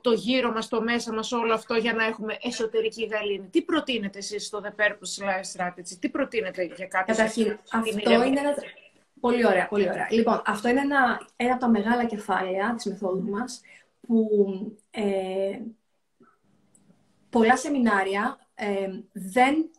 [0.01, 3.49] το γύρο μας, το μέσα μας, όλο αυτό για να έχουμε εσωτερική γαλήνη.
[3.49, 7.17] Τι προτείνετε εσείς στο The Purpose Life Strategy, τι προτείνετε για κάποιες...
[7.17, 8.55] Καταρχήν, αυτό είναι ένα...
[9.21, 10.07] Πολύ ωραία, πολύ ωραία.
[10.11, 13.61] Λοιπόν, αυτό είναι ένα, ένα από τα μεγάλα κεφάλαια της μεθόδου μας,
[14.01, 14.29] που
[14.91, 15.59] ε,
[17.31, 19.71] πολλά σεμινάρια ε, δεν,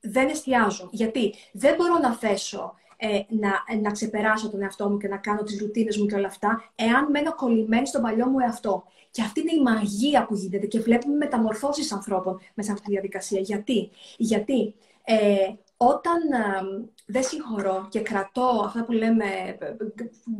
[0.00, 0.88] δεν εστιάζω.
[0.92, 5.42] Γιατί δεν μπορώ να θέσω ε, να, να ξεπεράσω τον εαυτό μου και να κάνω
[5.42, 8.84] τις ρουτίνες μου και όλα αυτά, εάν μένω κολλημένη στον παλιό μου εαυτό.
[9.10, 12.90] Και αυτή είναι η μαγεία που γίνεται και βλέπουμε μεταμορφώσεις ανθρώπων μέσα σε αυτή τη
[12.90, 13.40] διαδικασία.
[13.40, 19.58] Γιατί, Γιατί ε, όταν ε, δεν συγχωρώ και κρατώ αυτά που λέμε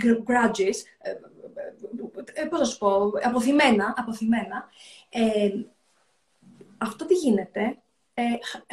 [0.05, 0.77] grudges,
[2.35, 4.69] ε, πώς να σου πω, αποθυμένα, αποθυμένα
[6.83, 7.77] αυτό τι γίνεται,
[8.15, 8.23] ε,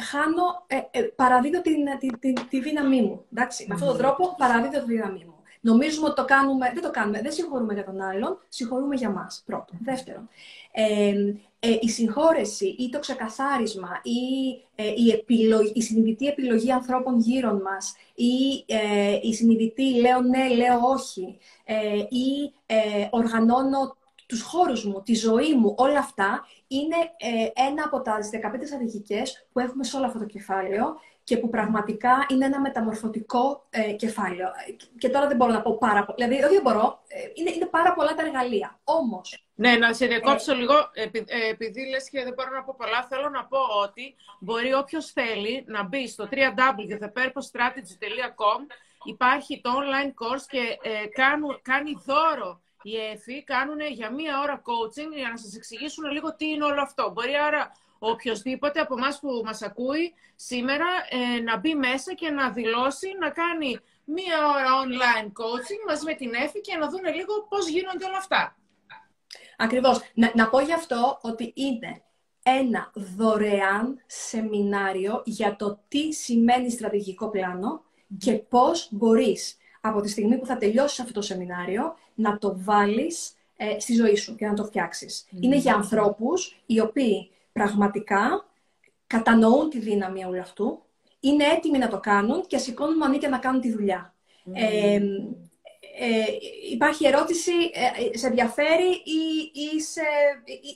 [0.02, 1.76] χάνω, ε, ε, παραδίδω την,
[2.18, 3.24] τη, τη, δύναμή μου.
[3.32, 5.34] Εντάξει, Με αυτόν τον τρόπο παραδίδω τη δύναμή μου.
[5.60, 9.42] Νομίζουμε ότι το κάνουμε, δεν το κάνουμε, δεν συγχωρούμε για τον άλλον, συγχωρούμε για μας,
[9.46, 9.78] πρώτον.
[9.82, 10.28] Δεύτερον,
[10.72, 11.14] ε,
[11.58, 14.20] ε, η συγχώρεση ή το ξεκαθάρισμα ή
[14.74, 20.48] ε, η, επιλογή, η συνειδητή επιλογή ανθρώπων γύρω μας ή ε, η συνειδητή λέω ναι,
[20.48, 21.38] λέω όχι
[22.08, 22.52] ή
[23.10, 23.96] οργανώνω
[24.26, 28.22] τους χώρους μου, τη ζωή μου, όλα αυτά είναι ε, ένα από τα 15
[28.66, 33.92] στρατηγικές που έχουμε σε όλο αυτό το κεφάλαιο και που πραγματικά είναι ένα μεταμορφωτικό ε,
[33.92, 34.48] κεφάλαιο.
[34.98, 36.28] Και τώρα δεν μπορώ να πω πάρα πολλά.
[36.28, 38.80] Δηλαδή, όχι δεν μπορώ, ε, είναι, είναι πάρα πολλά τα εργαλεία.
[38.84, 39.44] Όμως.
[39.54, 40.74] Ναι, να σε διακόψω λίγο,
[41.50, 45.64] επειδή λες και δεν μπορώ να πω πολλά, θέλω να πω ότι μπορεί όποιος θέλει
[45.66, 48.66] να μπει στο www.thepurposestrategy.com
[49.04, 50.78] υπάρχει το online course και
[51.62, 56.46] κάνει δώρο οι ΕΦΗ κάνουν για μία ώρα coaching για να σας εξηγήσουν λίγο τι
[56.48, 57.10] είναι όλο αυτό.
[57.14, 62.50] Μπορεί άρα οποιοδήποτε από εμάς που μας ακούει σήμερα ε, να μπει μέσα και να
[62.50, 67.46] δηλώσει, να κάνει μία ώρα online coaching μαζί με την ΕΦΗ και να δουν λίγο
[67.48, 68.56] πώς γίνονται όλα αυτά.
[69.56, 70.00] Ακριβώς.
[70.14, 72.02] Να, να πω γι' αυτό ότι είναι
[72.42, 77.82] ένα δωρεάν σεμινάριο για το τι σημαίνει στρατηγικό πλάνο
[78.18, 83.32] και πώς μπορείς από τη στιγμή που θα τελειώσεις αυτό το σεμινάριο να το βάλεις
[83.56, 85.26] ε, στη ζωή σου και να το φτιάξεις.
[85.40, 88.46] Είναι για ανθρώπους οι οποίοι πραγματικά
[89.06, 90.82] κατανοούν τη δύναμη όλου αυτού,
[91.20, 94.14] είναι έτοιμοι να το κάνουν και σηκώνουν μανίκια να κάνουν τη δουλειά.
[94.52, 95.00] Ε,
[96.02, 96.24] ε,
[96.72, 97.52] υπάρχει ερώτηση,
[98.12, 100.00] ε, σε ενδιαφέρει ή, ή, σε,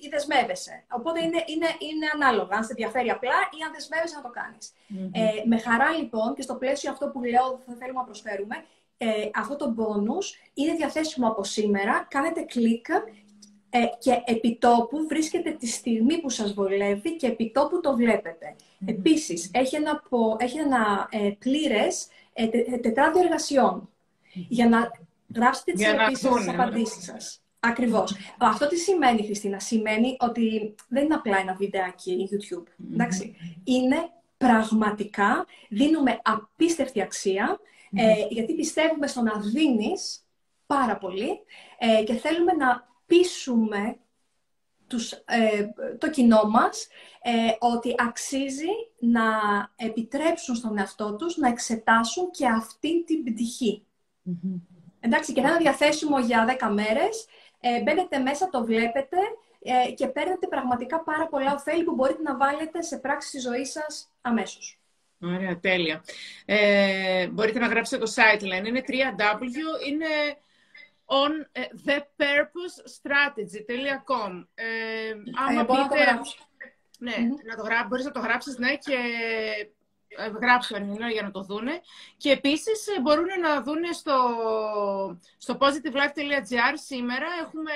[0.04, 0.84] ή, δεσμεύεσαι.
[0.88, 4.72] Οπότε είναι, είναι, είναι ανάλογα, αν σε ενδιαφέρει απλά ή αν δεσμεύεσαι να το κανεις
[5.12, 8.64] Ε, με χαρά λοιπόν και στο πλαίσιο αυτό που λέω θα θέλουμε να προσφέρουμε,
[8.96, 12.06] ε, αυτό το bonus είναι διαθέσιμο από σήμερα.
[12.10, 12.86] Κάνετε κλικ
[13.76, 18.56] ε, και επιτόπου βρίσκεται τη στιγμή που σας βολεύει και επιτόπου το βλέπετε.
[18.56, 18.88] Mm.
[18.88, 20.02] Επίσης, έχει ένα,
[20.38, 22.46] έχει ένα ε, πλήρες ε,
[22.78, 23.88] τετράδιο εργασιών
[24.48, 24.90] για να
[25.34, 27.42] γράψετε τις ερωτήσεις τις απαντήσεις σας.
[27.60, 28.16] Ακριβώς.
[28.38, 32.66] Αυτό τι σημαίνει, Χριστίνα; Σημαίνει ότι δεν είναι απλά ένα βιντεάκι YouTube.
[32.92, 33.36] Εντάξει.
[33.64, 37.60] Είναι πραγματικά, δίνουμε απίστευτη αξία
[37.94, 40.26] ε, γιατί πιστεύουμε στο να δίνεις
[40.66, 41.40] πάρα πολύ
[41.78, 43.96] ε, και θέλουμε να πείσουμε
[44.86, 45.68] τους, ε,
[45.98, 46.88] το κοινό μας
[47.58, 49.24] ότι αξίζει να
[49.76, 53.86] επιτρέψουν στον εαυτό τους να εξετάσουν και αυτή την πτυχη
[55.00, 57.26] Εντάξει, και θα είναι διαθέσιμο για 10 μέρες.
[57.84, 59.16] μπαίνετε μέσα, το βλέπετε
[59.66, 63.64] ε, και παίρνετε πραγματικά πάρα πολλά ωφέλη που μπορείτε να βάλετε σε πράξη στη ζωή
[63.64, 64.78] σας αμέσως.
[65.24, 66.04] Ωραία, τέλεια.
[66.44, 68.68] Ε, μπορείτε να γράψετε το site, λένε.
[68.68, 69.42] Είναι 3W,
[69.88, 70.06] είναι
[71.06, 71.30] on
[71.86, 74.46] thepurposestrategy.com.
[74.54, 75.12] Ε,
[75.48, 76.20] άμα πείτε...
[76.98, 78.96] Ναι, να το γράψεις, μπορείς να το γράψεις, ναι, και
[80.16, 81.80] ε, γράψω είναι για να το δούνε.
[82.16, 84.18] Και επίσης ε, μπορούν να δούνε στο,
[85.36, 87.26] στο positivelife.gr σήμερα.
[87.42, 87.72] Έχουμε,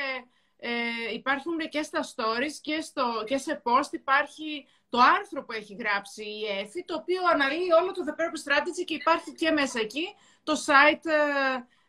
[0.58, 5.74] ε, υπάρχουν και στα stories και, στο, και σε post υπάρχει το άρθρο που έχει
[5.74, 9.80] γράψει η ΕΦΗ, το οποίο αναλύει όλο το The Purpose Strategy και υπάρχει και μέσα
[9.80, 10.06] εκεί
[10.42, 11.10] το site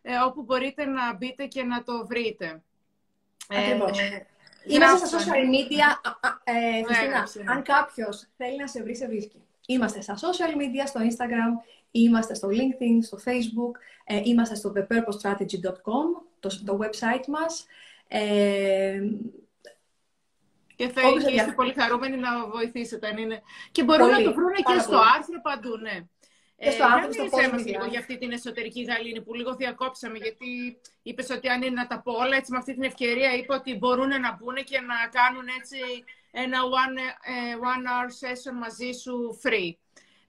[0.01, 2.61] ε, όπου μπορείτε να μπείτε και να το βρείτε.
[3.49, 3.99] Ακριβώς.
[3.99, 4.27] Ε,
[4.65, 6.11] Είμαστε στα social media.
[6.43, 9.41] Ε, Χριστίνα, αν κάποιος θέλει να σε βρει, σε βρίσκει.
[9.65, 13.71] Είμαστε στα social media, στο Instagram, είμαστε στο LinkedIn, στο Facebook,
[14.03, 17.65] ε, είμαστε στο thepurposestrategy.com, το, το website μας.
[18.07, 19.01] Ε,
[20.79, 21.01] και θα
[21.31, 23.07] είστε πολύ χαρούμενοι να βοηθήσετε.
[23.07, 23.41] Αν είναι...
[23.71, 25.97] Και μπορούν να το βρουν και στο άρθρο παντού, ναι.
[26.57, 27.65] Και στο ε, άρθρο, στο podcast.
[27.65, 31.87] λίγο για αυτή την εσωτερική γαλήνη που λίγο διακόψαμε, γιατί είπες ότι αν είναι να
[31.87, 34.97] τα πω όλα, έτσι με αυτή την ευκαιρία είπε ότι μπορούν να μπουν και να
[35.17, 35.79] κάνουν έτσι
[36.31, 36.97] ένα one,
[37.35, 39.71] ε, one hour session μαζί σου free.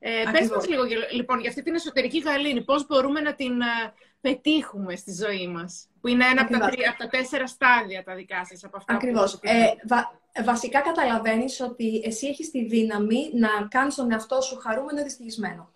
[0.03, 0.83] Ε, πες μας λίγο
[1.13, 5.89] λοιπόν για αυτή την εσωτερική γαλήνη, πώς μπορούμε να την uh, πετύχουμε στη ζωή μας,
[6.01, 9.33] που είναι ένα από τα, από τα, τέσσερα στάδια τα δικά σας από αυτά Ακριβώς.
[9.33, 14.57] Που ε, βα, βασικά καταλαβαίνεις ότι εσύ έχεις τη δύναμη να κάνεις τον εαυτό σου
[14.57, 15.71] χαρούμενο ή δυστυχισμένο.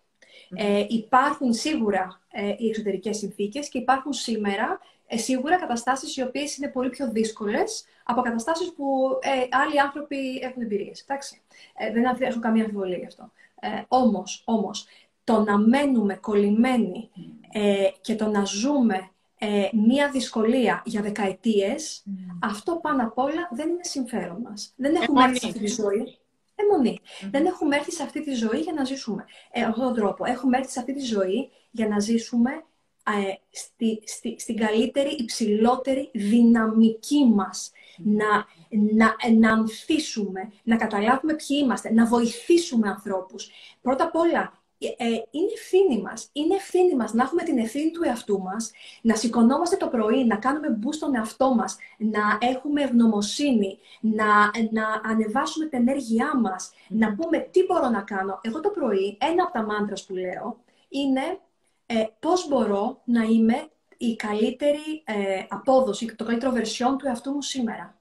[0.56, 6.56] Ε, υπάρχουν σίγουρα ε, οι εξωτερικές συνθήκες και υπάρχουν σήμερα ε, σίγουρα καταστάσεις οι οποίες
[6.56, 11.00] είναι πολύ πιο δύσκολες από καταστάσεις που ε, άλλοι άνθρωποι έχουν εμπειρίες.
[11.00, 11.40] Εντάξει.
[11.76, 13.32] Ε, δεν έχω καμία αμφιβολία γι' αυτό.
[13.64, 14.86] Ε, όμως, όμως,
[15.24, 17.10] το να μένουμε κολλημένοι
[17.52, 22.04] ε, και το να ζούμε ε, μία δυσκολία για δεκαετίες,
[22.42, 24.72] αυτό πάνω απ' όλα δεν είναι συμφέρον μας.
[24.76, 26.18] Δεν έχουμε έρθει σε αυτή τη ζωή.
[26.56, 27.00] Αιμονή.
[27.30, 30.24] Δεν έχουμε έρθει σε αυτή τη ζωή για να ζήσουμε ε, αυτόν τον τρόπο.
[30.24, 36.10] Έχουμε έρθει σε αυτή τη ζωή για να ζήσουμε ε, στη, στη, στην καλύτερη, υψηλότερη
[36.12, 37.72] δυναμική μας.
[37.98, 38.46] Να,
[38.94, 43.50] να, να ανθίσουμε, να καταλάβουμε ποιοι είμαστε, να βοηθήσουμε ανθρώπους.
[43.80, 44.52] Πρώτα απ' όλα,
[44.96, 46.28] ε, είναι ευθύνη μας.
[46.32, 48.70] Είναι ευθύνη μας να έχουμε την ευθύνη του εαυτού μας,
[49.02, 55.00] να σηκωνόμαστε το πρωί, να κάνουμε boost στον εαυτό μας, να έχουμε ευγνωμοσύνη, να, να
[55.04, 58.40] ανεβάσουμε την ενέργειά μας, να πούμε τι μπορώ να κάνω.
[58.42, 61.38] Εγώ το πρωί, ένα από τα μάντρας που λέω, είναι
[61.86, 63.68] ε, πώς μπορώ να είμαι
[64.06, 67.98] η καλύτερη ε, απόδοση, το καλύτερο version του εαυτού μου σήμερα.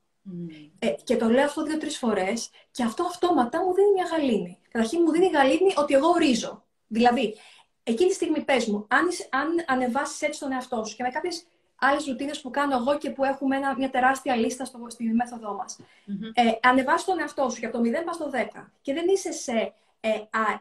[0.80, 4.60] Ε, και το λέω αυτό δύο-τρεις φορές και αυτό αυτόματα μου δίνει μια γαλήνη.
[4.72, 6.64] Καταρχήν μου δίνει γαλήνη ότι εγώ ορίζω.
[6.88, 7.36] Δηλαδή,
[7.84, 11.46] εκείνη τη στιγμή πες μου, αν, αν ανεβάσεις έτσι τον εαυτό σου και με κάποιες
[11.76, 15.54] άλλες ρουτίνες που κάνω εγώ και που έχουμε ένα, μια τεράστια λίστα στο, στη μέθοδό
[15.54, 15.80] μας.
[15.80, 16.32] Mm-hmm.
[16.34, 19.32] Ε, ανεβάσει τον εαυτό σου και από το 0 πας στο 10 και δεν είσαι
[19.32, 20.10] σε ε,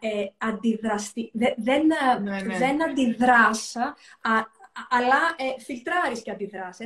[0.00, 1.30] ε, αντιδραστη...
[1.56, 2.58] δεν, ε, ναι, ναι.
[2.58, 3.76] δεν αντιδράς,
[4.88, 6.78] αλλά ε, φιλτράρεις και αντιδράς,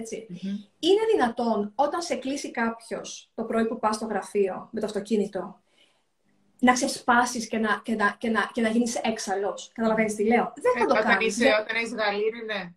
[0.78, 5.61] Είναι δυνατόν όταν σε κλείσει κάποιος το πρωί που πας στο γραφείο με το αυτοκίνητο,
[6.59, 9.70] να ξεσπάσεις και να, και να, και να, και να γίνεις έξαλλος.
[9.74, 11.37] Καταλαβαίνεις τι λέω; Δεν θα το κάνεις.
[11.37, 12.72] όταν είσαι γαλήνη, ναι.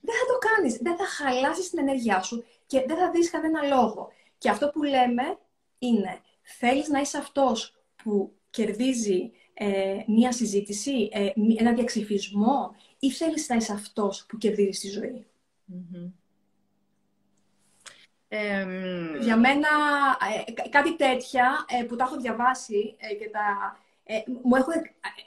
[0.00, 0.78] Δεν θα το κάνεις.
[0.82, 4.08] Δεν θα χαλάσεις την ενέργειά σου και δεν θα δεις κανένα λόγο.
[4.38, 5.38] Και αυτό που λέμε
[5.78, 13.48] είναι, θέλεις να είσαι αυτός που κερδίζει ε, μία συζήτηση, ε, ένα διαξυφισμό ή θέλεις
[13.48, 15.26] να είσαι αυτός που κερδίζεις τη ζωή;
[19.20, 19.68] Για μένα
[20.46, 23.78] ε, κάτι τέτοια ε, που τα έχω διαβάσει και τα,
[24.42, 24.72] μου έχουν,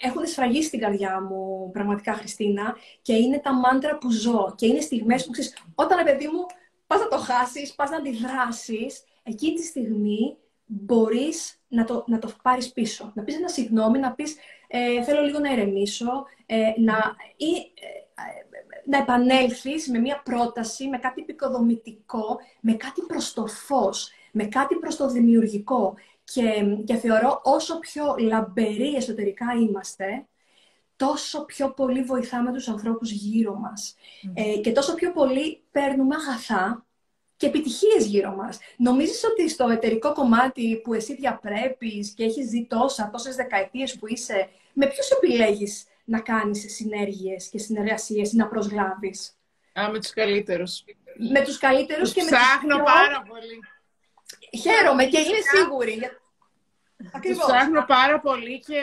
[0.02, 4.80] έχουν σφραγίσει την καρδιά μου πραγματικά Χριστίνα και είναι τα μάντρα που ζω και είναι
[4.80, 6.46] στιγμές που ξέρεις, όταν παιδί μου
[6.88, 12.32] πας να το χάσεις, πας να αντιδράσεις, εκείνη τη στιγμή μπορείς να το, να το
[12.42, 13.12] πάρεις πίσω.
[13.16, 14.36] Να πεις ένα συγγνώμη, να πεις
[14.76, 20.98] ε, θέλω λίγο να ηρεμήσω, ε, να, ή, ε, να επανέλθεις με μια πρόταση, με
[20.98, 25.96] κάτι επικοδομητικό, με κάτι προς το φως, με κάτι προς το δημιουργικό.
[26.24, 30.26] Και, και θεωρώ όσο πιο λαμπεροί εσωτερικά είμαστε,
[30.96, 33.96] τόσο πιο πολύ βοηθάμε τους ανθρώπους γύρω μας.
[34.34, 36.86] Ε, και τόσο πιο πολύ παίρνουμε αγαθά
[37.38, 38.60] και επιτυχίες γύρω μας.
[38.78, 44.08] Νομίζεις ότι στο εταιρικό κομμάτι που εσύ διαπρέπεις και έχεις δει τόσα, τόσες δεκαετίες που
[44.08, 49.38] είσαι, με ποιου επιλέγεις να κάνεις συνέργειες και συνεργασίες ή να προσλάβεις;
[49.74, 50.84] Α, με τους καλύτερους.
[51.32, 53.60] Με τους καλύτερους και με τους Ψάχνω πάρα πολύ.
[54.62, 56.00] Χαίρομαι και είμαι σίγουρη.
[57.22, 58.82] Τους ψάχνω πάρα πολύ και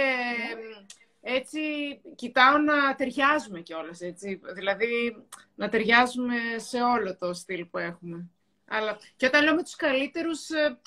[1.20, 1.60] έτσι
[2.14, 4.40] κοιτάω να ταιριάζουμε κιόλας, έτσι.
[4.54, 5.16] Δηλαδή,
[5.54, 8.30] να ταιριάζουμε σε όλο το στυλ που έχουμε.
[8.68, 10.78] Αλλά και όταν λέω με τους καλύτερους, ε,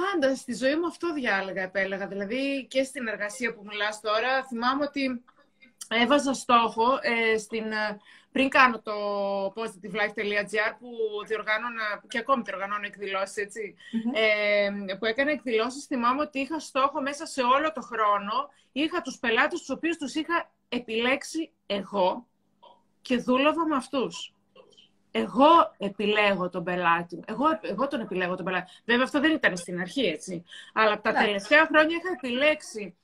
[0.00, 2.06] πάντα στη ζωή μου αυτό διάλεγα, επέλεγα.
[2.06, 5.24] Δηλαδή και στην εργασία που μιλάς τώρα, θυμάμαι ότι
[5.88, 7.98] έβαζα στόχο ε, στην, ε,
[8.32, 8.92] πριν κάνω το
[9.46, 10.88] positivelife.gr που
[11.26, 13.74] διοργάνωνα και ακόμη διοργανώνω εκδηλώσεις, έτσι,
[14.12, 19.18] ε, που έκανε εκδηλώσεις, θυμάμαι ότι είχα στόχο μέσα σε όλο το χρόνο, είχα τους
[19.18, 22.26] πελάτες τους οποίους τους είχα επιλέξει εγώ
[23.00, 24.32] και δούλευα με αυτούς.
[25.10, 27.22] Εγώ επιλέγω τον πελάτη μου.
[27.26, 28.70] Εγώ, εγώ τον επιλέγω τον πελάτη.
[28.84, 30.44] Βέβαια αυτό δεν ήταν στην αρχή, έτσι.
[30.72, 31.18] Αλλά από τα ναι.
[31.18, 32.96] τελευταία χρόνια είχα επιλέξει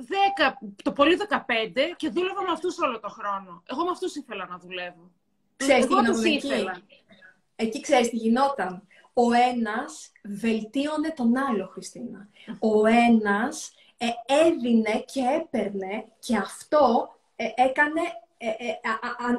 [0.00, 0.02] 10,
[0.82, 1.36] το πολύ 15
[1.96, 3.62] και δούλευα με αυτούς όλο το χρόνο.
[3.66, 5.10] Εγώ με αυτούς ήθελα να δουλεύω.
[5.56, 6.70] Ξέρεις τι γινόταν εκεί;
[7.56, 12.28] Εκεί ξέρεις τι γινόταν; Ο ένας βελτίωνε τον άλλο, Χριστίνα.
[12.58, 14.06] Ο ένας ε,
[14.46, 18.00] έδινε και έπαιρνε και αυτό ε, έκανε,
[18.38, 18.78] ε, ε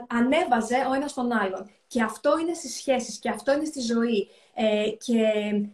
[0.07, 1.69] ανέβαζε ο ένας τον άλλον.
[1.91, 4.29] Και αυτό είναι στις σχέσεις και αυτό είναι στη ζωή.
[4.97, 5.23] και,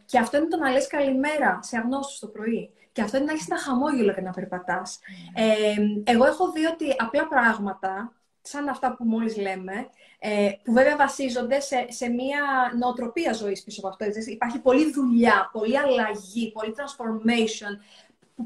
[0.06, 2.70] και αυτό είναι το να λες καλημέρα σε αγνώστους το πρωί.
[2.92, 5.00] Και αυτό είναι να έχεις ένα χαμόγελο και να περπατάς.
[5.36, 9.90] Ε, εγώ έχω δει ότι απλά πράγματα, σαν αυτά που μόλις λέμε,
[10.20, 12.42] ε, που βέβαια βασίζονται σε, σε μια
[12.80, 14.06] νοοτροπία ζωής πίσω από αυτό.
[14.32, 17.74] υπάρχει πολλή δουλειά, πολλή αλλαγή, πολλή transformation,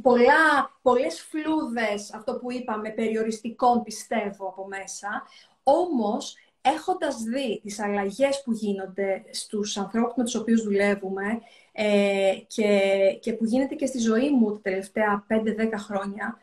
[0.01, 5.23] πολλά, πολλές φλούδες, αυτό που είπαμε, περιοριστικών πιστεύω από μέσα.
[5.63, 11.41] Όμως, έχοντας δει τις αλλαγές που γίνονται στους ανθρώπους με τους οποίους δουλεύουμε,
[11.71, 12.79] ε, και,
[13.21, 16.41] και που γίνεται και στη ζωή μου τα τελευταία 5-10 χρόνια,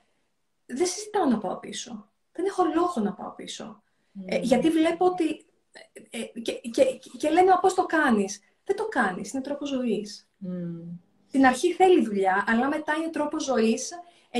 [0.66, 2.08] δεν συζητάω να πάω πίσω.
[2.32, 3.82] Δεν έχω λόγο να πάω πίσω.
[4.24, 5.46] Ε, γιατί βλέπω ότι...
[6.10, 6.84] Ε, και, και,
[7.18, 10.28] και λένε, πώς το κάνεις; Δεν το κάνεις, είναι τρόπος ζωής.
[10.46, 10.98] Mm.
[11.28, 13.92] Στην αρχή θέλει δουλειά, αλλά μετά είναι τρόπος ζωής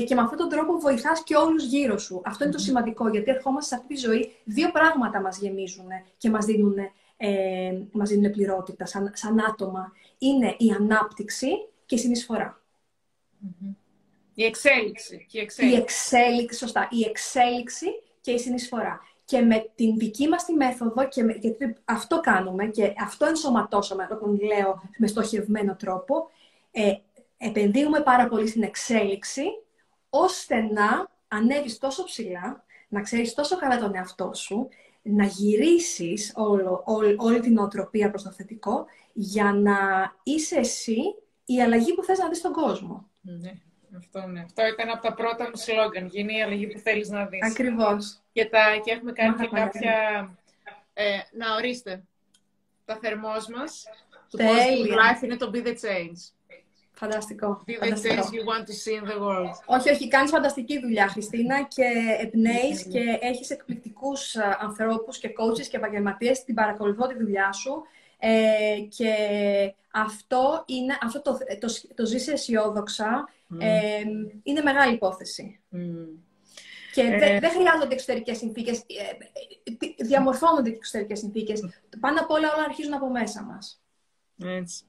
[0.05, 2.23] και με αυτόν τον τρόπο βοηθάς και όλους γύρω σου.
[2.25, 5.87] Αυτό είναι το σημαντικό, γιατί ερχόμαστε σε αυτή τη ζωή, δύο πράγματα μας γεμίζουν
[6.17, 6.75] και μας δίνουν
[7.21, 11.49] ε, μας δίνουν πληρότητα σαν, σαν άτομα είναι η ανάπτυξη
[11.87, 12.63] και η συνεισφορα
[14.35, 15.27] Η εξέλιξη.
[15.31, 15.77] Και η εξέλιξη.
[15.77, 16.89] Η εξέλιξη, σωστά.
[16.91, 17.87] Η εξέλιξη
[18.21, 19.01] και η συνεισφορά.
[19.25, 24.39] Και με την δική μας τη μέθοδο, και γιατί αυτό κάνουμε και αυτό ενσωματώσαμε όταν
[24.41, 26.31] λέω με στοχευμένο τρόπο,
[26.71, 26.93] ε,
[27.39, 29.43] επενδύουμε πάρα πολύ στην εξέλιξη,
[30.11, 34.69] ώστε να ανέβεις τόσο ψηλά, να ξέρεις τόσο καλά τον εαυτό σου
[35.03, 36.85] να γυρίσεις όλο,
[37.17, 39.79] όλη τη νοοτροπία προς το θετικό για να
[40.23, 41.01] είσαι εσύ
[41.45, 43.09] η αλλαγή που θες να δεις στον κόσμο.
[43.21, 43.53] Ναι,
[43.99, 44.41] αυτό, ναι.
[44.41, 46.07] αυτό ήταν από τα πρώτα μου σλόγκαν.
[46.07, 47.51] Γίνε η αλλαγή που θέλεις να δεις.
[47.51, 48.21] Ακριβώς.
[48.33, 49.95] Και, τα, και έχουμε κάνει και κάποια...
[50.95, 52.03] Ε, να ορίστε.
[52.85, 53.85] Τα θερμός μας,
[54.31, 56.33] το positive life είναι το be the change.
[56.99, 57.65] Φανταστικό.
[57.67, 59.51] Be the change you want to see in the world.
[59.67, 61.85] Όχι, όχι, κάνεις φανταστική δουλειά, Χριστίνα, και
[62.21, 66.45] εμπνέεις και έχεις εκπληκτικούς ε, ανθρώπους και coaches και επαγγελματίες.
[66.45, 67.83] Την παρακολουθώ τη δουλειά σου.
[68.19, 68.31] Ε,
[68.97, 69.15] και
[69.91, 73.29] αυτό, είναι, αυτό το, το, το ζήσει αισιόδοξα
[73.59, 74.03] ε,
[74.43, 75.61] είναι μεγάλη υπόθεση.
[76.95, 77.39] Και ε...
[77.39, 78.79] δεν χρειάζονται εξωτερικές συνθήκες.
[78.79, 78.85] Ε,
[80.05, 81.61] διαμορφώνονται και εξωτερικές συνθήκες.
[82.01, 83.83] Πάνω απ' όλα, όλα αρχίζουν από μέσα μας.
[84.45, 84.85] Έτσι.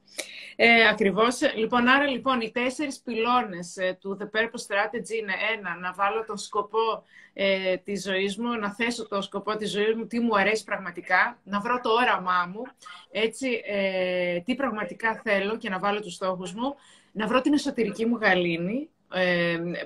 [0.56, 1.40] Ε, ακριβώς.
[1.56, 6.26] Λοιπόν, άρα λοιπόν οι τέσσερις πυλώνες ε, του The Purpose Strategy είναι ένα, να βάλω
[6.26, 10.38] τον σκοπό ε, της ζωής μου, να θέσω τον σκοπό της ζωής μου, τι μου
[10.38, 12.62] αρέσει πραγματικά, να βρω το όραμά μου,
[13.12, 16.76] έτσι, ε, τι πραγματικά θέλω και να βάλω τους στόχους μου,
[17.12, 18.90] να βρω την εσωτερική μου γαλήνη,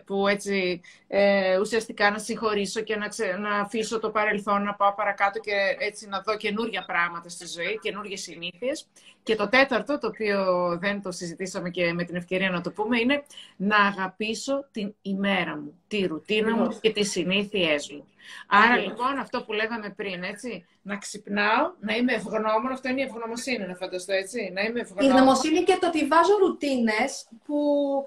[0.06, 3.08] που έτσι ε, ουσιαστικά να συγχωρήσω και να,
[3.40, 7.80] να αφήσω το παρελθόν να πάω παρακάτω και έτσι να δω καινούργια πράγματα στη ζωή,
[7.82, 8.88] καινούργιες συνήθειες.
[9.24, 13.00] Και το τέταρτο, το οποίο δεν το συζητήσαμε και με την ευκαιρία να το πούμε,
[13.00, 13.24] είναι
[13.56, 18.08] να αγαπήσω την ημέρα μου, τη ρουτίνα μου και τις συνήθειές μου.
[18.48, 23.04] Άρα λοιπόν αυτό που λέγαμε πριν, έτσι, να ξυπνάω, να είμαι ευγνώμων, αυτό είναι η
[23.04, 25.06] ευγνωμοσύνη, να φανταστώ, έτσι, να είμαι ευγνώμων.
[25.06, 27.60] Η ευγνωμοσύνη και το ότι βάζω ρουτίνες που,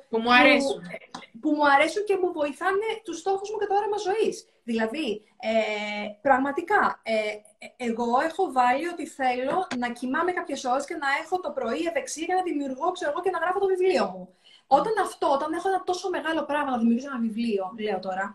[0.09, 0.81] που μου αρέσουν.
[1.41, 4.37] Που, μου αρέσουν και μου βοηθάνε τους στόχους μου και το όραμα ζωής.
[4.64, 5.09] Δηλαδή,
[5.51, 5.53] ε,
[6.23, 7.14] πραγματικά, ε,
[7.77, 12.25] εγώ έχω βάλει ότι θέλω να κοιμάμαι κάποιες ώρες και να έχω το πρωί ευεξία
[12.25, 14.35] για να δημιουργώ, ξέρω εγώ, και να γράφω το βιβλίο μου.
[14.67, 18.27] Όταν αυτό, όταν έχω ένα τόσο μεγάλο πράγμα να δημιουργήσω ένα βιβλίο, λέω τώρα,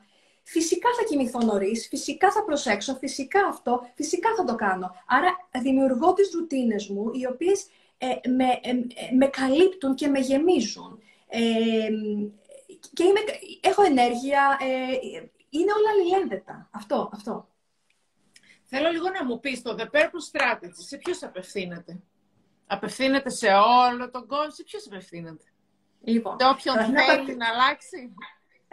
[0.44, 4.96] Φυσικά θα κοιμηθώ νωρίς, φυσικά θα προσέξω, φυσικά αυτό, φυσικά θα το κάνω.
[5.08, 7.68] Άρα δημιουργώ τις ρουτίνες μου, οι οποίες
[7.98, 8.74] ε, με, ε,
[9.16, 11.00] με καλύπτουν και με γεμίζουν.
[11.28, 11.89] Ε,
[12.94, 13.20] και είμαι,
[13.62, 14.96] έχω ενέργεια, ε,
[15.50, 16.70] είναι όλα αλληλένδετα.
[16.72, 17.50] Αυτό, αυτό.
[18.66, 22.00] Θέλω λίγο να μου πεις το The Purpose Strategy, σε ποιους απευθύνεται;
[22.68, 25.44] Απευθύνεται σε όλο τον κόσμο, σε ποιους απευθύνεται;
[26.04, 28.14] Λοιπόν, σε όποιον θέλει να αλλάξει;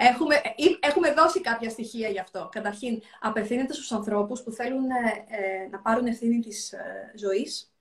[0.01, 0.35] Έχουμε,
[0.81, 2.49] έχουμε δώσει κάποια στοιχεία γι' αυτό.
[2.53, 4.95] Καταρχήν, απευθύνεται στους ανθρώπους που θέλουν ε,
[5.29, 7.73] ε, να πάρουν ευθύνη της ε, ζωής.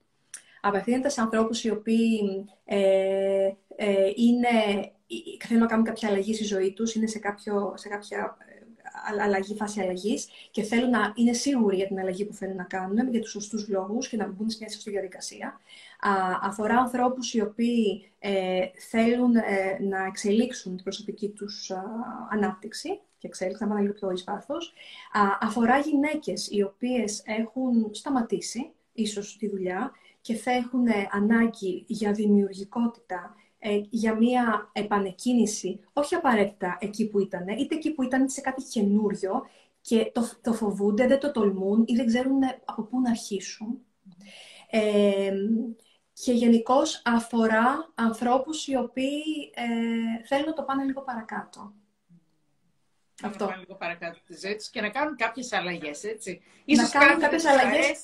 [0.60, 2.20] απευθύνεται σε ανθρώπους οι οποίοι
[2.64, 4.48] ε, ε, είναι,
[5.46, 8.36] θέλουν να κάνουν κάποια αλλαγή στη ζωή τους, είναι σε, κάποιο, σε κάποια
[9.18, 13.10] αλλαγή, φάση αλλαγής και θέλουν να είναι σίγουροι για την αλλαγή που θέλουν να κάνουν
[13.10, 15.60] για τους σωστούς λόγους και να μπουν σε μια σωστή διαδικασία.
[16.42, 21.70] Αφορά ανθρώπους οι οποίοι ε, θέλουν ε, να εξελίξουν την προσωπική τους
[22.30, 23.00] ανάπτυξη.
[23.18, 24.24] Και εξέλιξη, να πάνε λίγο πιο εις
[25.40, 32.12] αφορά γυναίκες οι οποίες έχουν σταματήσει ίσως τη δουλειά και θα έχουν ε, ανάγκη για
[32.12, 38.40] δημιουργικότητα, ε, για μία επανεκκίνηση, όχι απαραίτητα εκεί που ήταν, είτε εκεί που ήταν σε
[38.40, 39.46] κάτι καινούριο
[39.80, 43.80] και το, το φοβούνται, δεν το τολμούν ή δεν ξέρουν από πού να αρχίσουν.
[44.70, 45.32] Ε,
[46.24, 51.72] και γενικώς αφορά ανθρώπους οι οποίοι ε, θέλουν να το πάνε λίγο παρακάτω.
[53.22, 53.44] Αυτό.
[53.44, 56.42] Να πάνε λίγο παρακάτω της ζωής και να κάνουν κάποιες αλλαγές, έτσι.
[56.64, 58.02] Ίσως να κάνουν κάποιες αλλαγές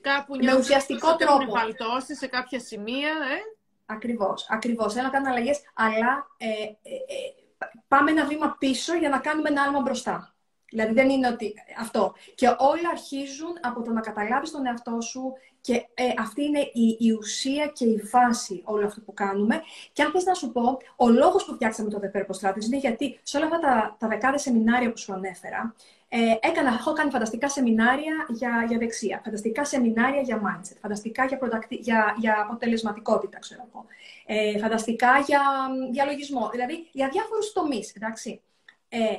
[0.00, 1.42] κάπου με ουσιαστικό τρόπο.
[1.42, 3.58] Έχουν βαλτώσει σε κάποια σημεία, ε.
[3.86, 4.92] Ακριβώς, ακριβώς.
[4.92, 9.48] Θέλω να κάνω αλλαγές, αλλά ε, ε, ε, πάμε ένα βήμα πίσω για να κάνουμε
[9.48, 10.34] ένα άλμα μπροστά.
[10.70, 12.14] Δηλαδή δεν είναι ότι αυτό.
[12.34, 15.32] Και όλα αρχίζουν από το να καταλάβεις τον εαυτό σου
[15.68, 19.60] και ε, αυτή είναι η, η, ουσία και η βάση όλου αυτού που κάνουμε.
[19.92, 22.76] Και αν θες να σου πω, ο λόγος που φτιάξαμε το The Purpose Strategy είναι
[22.76, 25.74] γιατί σε όλα αυτά τα, τα δεκάδες σεμινάρια που σου ανέφερα,
[26.08, 31.38] ε, έκανα, έχω κάνει φανταστικά σεμινάρια για, για δεξία, φανταστικά σεμινάρια για mindset, φανταστικά για,
[31.68, 33.84] για, για αποτελεσματικότητα, ξέρω εγώ,
[34.26, 35.42] ε, φανταστικά για,
[35.90, 38.40] για λογισμό, δηλαδή για διάφορους τομείς, εντάξει.
[38.88, 39.16] Ε,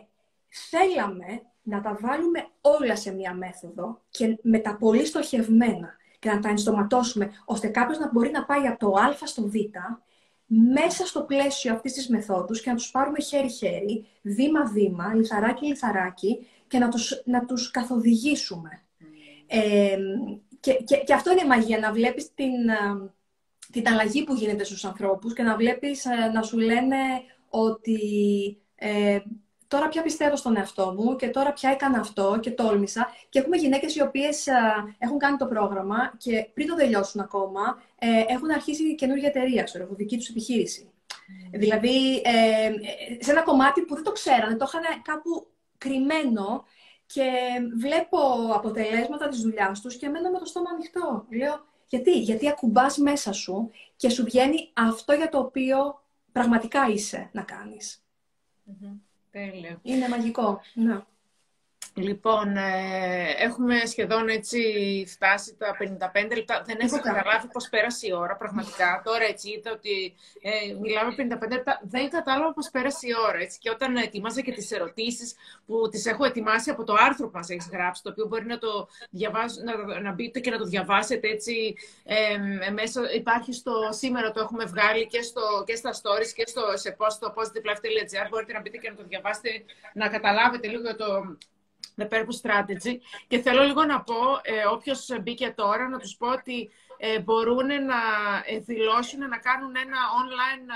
[0.50, 6.40] θέλαμε να τα βάλουμε όλα σε μία μέθοδο και με τα πολύ στοχευμένα και να
[6.40, 9.54] τα ενστοματώσουμε, ώστε κάποιος να μπορεί να πάει από το α στο β
[10.52, 16.90] μέσα στο πλαίσιο αυτής της μεθόδους και να τους πάρουμε χέρι-χέρι, βήμα-βήμα, λιθαράκι-λιθαράκι και να
[16.90, 18.70] τους, να τους καθοδηγήσουμε.
[19.48, 19.98] Ε,
[20.60, 23.12] και, και, και, αυτό είναι η μαγεία, να βλέπεις την, ε,
[23.72, 26.98] την αλλαγή που γίνεται στους ανθρώπους και να βλέπεις ε, να σου λένε
[27.50, 28.00] ότι
[28.76, 29.20] ε,
[29.70, 33.10] τώρα πια πιστεύω στον εαυτό μου και τώρα πια έκανα αυτό και τόλμησα.
[33.30, 34.48] Και έχουμε γυναίκες οι οποίες
[34.98, 39.88] έχουν κάνει το πρόγραμμα και πριν το τελειώσουν ακόμα, ε, έχουν αρχίσει καινούργια εταιρεία, ξέρω,
[39.90, 40.92] δική τους επιχείρηση.
[41.52, 42.72] Δηλαδή, ε,
[43.20, 45.48] σε ένα κομμάτι που δεν το ξέρανε, το είχαν κάπου
[45.78, 46.64] κρυμμένο
[47.06, 47.32] και
[47.78, 48.18] βλέπω
[48.54, 51.26] αποτελέσματα της δουλειάς τους και μένω με το στόμα ανοιχτό.
[51.30, 57.30] Λέω, γιατί, γιατί ακουμπάς μέσα σου και σου βγαίνει αυτό για το οποίο πραγματικά είσαι
[57.34, 58.04] να κάνεις.
[59.32, 59.80] Τέλειο.
[59.82, 60.62] Είναι μαγικό.
[60.74, 61.08] Να.
[62.02, 64.60] Λοιπόν, ε, έχουμε σχεδόν έτσι
[65.08, 66.64] φτάσει τα 55 λεπτά.
[66.66, 69.02] Δεν έχω καταλάβει πώς πέρασε η ώρα, πραγματικά.
[69.04, 71.80] Τώρα έτσι είδα ότι ε, μιλάμε 55 λεπτά.
[71.84, 73.38] Δεν κατάλαβα πώς πέρασε η ώρα.
[73.38, 73.60] Έτσι.
[73.60, 75.36] Και όταν ετοιμάζα και τις ερωτήσεις
[75.66, 78.58] που τις έχω ετοιμάσει από το άρθρο που μας έχεις γράψει, το οποίο μπορεί να
[78.58, 83.02] το διαβάζω, να, να μπείτε και να το διαβάσετε έτσι ε, μέσα.
[83.16, 87.12] Υπάρχει στο σήμερα, το έχουμε βγάλει και, στο, και στα stories και στο, σε post,
[87.12, 88.28] στο positivelife.gr.
[88.30, 89.50] Μπορείτε να μπείτε και να το διαβάσετε,
[89.94, 91.38] να καταλάβετε λίγο το
[91.98, 92.98] The Purpose Strategy.
[93.28, 97.68] Και θέλω λίγο να πω, ε, όποιος μπήκε τώρα, να τους πω ότι ε, μπορούν
[97.68, 98.00] να
[98.46, 100.72] ε, δηλώσουν, να κάνουν ένα online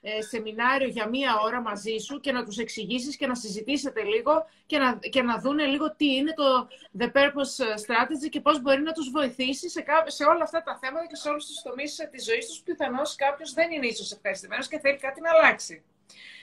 [0.00, 4.46] ε, σεμινάριο για μία ώρα μαζί σου και να τους εξηγήσεις και να συζητήσετε λίγο
[4.66, 6.68] και να, και να δούνε λίγο τι είναι το
[6.98, 11.06] The Purpose Strategy και πώς μπορεί να τους βοηθήσει σε, σε όλα αυτά τα θέματα
[11.06, 12.60] και σε όλους τους τομείς της ζωής τους.
[12.60, 15.84] Πιθανώς κάποιος δεν είναι ίσως ευχαριστημένος και θέλει κάτι να αλλάξει.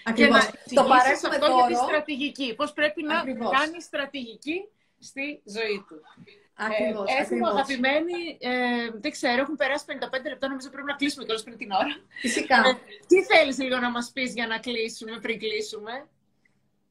[0.03, 0.45] Ακριβώς.
[0.45, 2.55] Και να το παρέχουμε αυτό για τη στρατηγική.
[2.55, 3.15] Πώς πρέπει να
[3.57, 4.67] κάνει στρατηγική
[4.99, 6.01] στη ζωή του.
[6.55, 11.23] Ακριβώς, ε, έχουμε αγαπημένοι, ε, δεν ξέρω, έχουν περάσει 55 λεπτά, νομίζω πρέπει να κλείσουμε
[11.25, 11.95] κιόλας πριν την ώρα.
[12.21, 12.55] Φυσικά.
[12.55, 12.71] Ε,
[13.07, 16.07] τι θέλεις λίγο να μας πεις για να κλείσουμε, πριν κλείσουμε;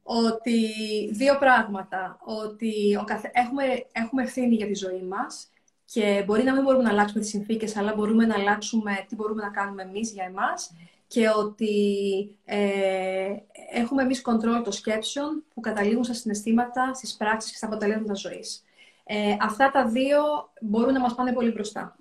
[0.03, 0.59] Ότι
[1.11, 2.17] δύο πράγματα.
[2.23, 3.31] Ότι ο καθε...
[3.33, 5.47] έχουμε, έχουμε ευθύνη για τη ζωή μας
[5.85, 9.41] και μπορεί να μην μπορούμε να αλλάξουμε τις συνθήκες, αλλά μπορούμε να αλλάξουμε τι μπορούμε
[9.43, 10.71] να κάνουμε εμείς για εμάς
[11.13, 13.35] και ότι ε,
[13.71, 18.63] έχουμε εμείς κοντρόλ των σκέψεων που καταλήγουν στα συναισθήματα, στις πράξεις και στα αποτελέσματα ζωής.
[19.03, 20.21] Ε, αυτά τα δύο
[20.61, 21.95] μπορούν να μας πάνε πολύ μπροστά.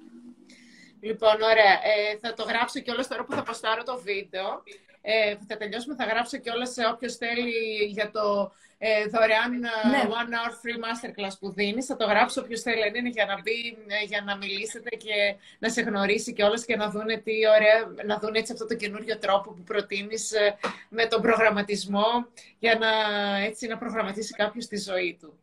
[1.01, 1.73] Λοιπόν, ωραία.
[1.73, 4.63] Ε, θα το γράψω και όλα τώρα που θα ποστάρω το βίντεο.
[5.03, 7.53] Ε, θα τελειώσουμε, θα γράψω και όλα σε όποιος θέλει
[7.90, 8.53] για το
[8.84, 10.03] ε, δωρεάν ε, ναι.
[10.20, 11.86] one hour free masterclass που δίνεις.
[11.86, 15.68] Θα το γράψω όποιος θέλει είναι για να μπει, ε, για να μιλήσετε και να
[15.68, 19.18] σε γνωρίσει και όλες και να δουν τι ωραία, να δουν έτσι αυτό το καινούριο
[19.18, 20.57] τρόπο που προτείνεις ε,
[20.88, 22.26] με τον προγραμματισμό
[22.59, 22.90] για να,
[23.36, 25.36] έτσι, να προγραμματίσει κάποιος τη ζωή του.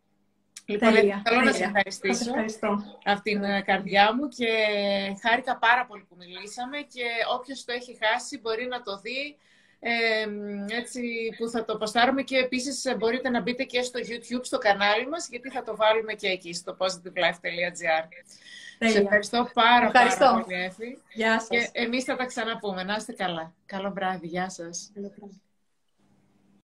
[0.65, 2.31] Λοιπόν, θέλω να σε ευχαριστήσω
[3.03, 4.47] από την καρδιά μου και
[5.21, 7.05] χάρηκα πάρα πολύ που μιλήσαμε και
[7.35, 9.48] όποιος το έχει χάσει μπορεί να το δει ε,
[10.79, 11.01] έτσι,
[11.37, 15.27] που θα το ποστάρουμε και επίσης μπορείτε να μπείτε και στο YouTube, στο κανάλι μας,
[15.29, 18.07] γιατί θα το βάλουμε και εκεί, στο positivelife.gr.
[18.87, 20.25] Σε ευχαριστώ πάρα, ευχαριστώ.
[20.25, 20.97] πάρα πολύ, Εφη.
[21.13, 21.49] Γεια σας.
[21.49, 22.83] Και εμείς θα τα ξαναπούμε.
[22.83, 23.53] Να είστε καλά.
[23.65, 24.27] Καλό βράδυ.
[24.27, 24.91] Γεια σας.
[24.93, 25.41] Καλό βράδυ.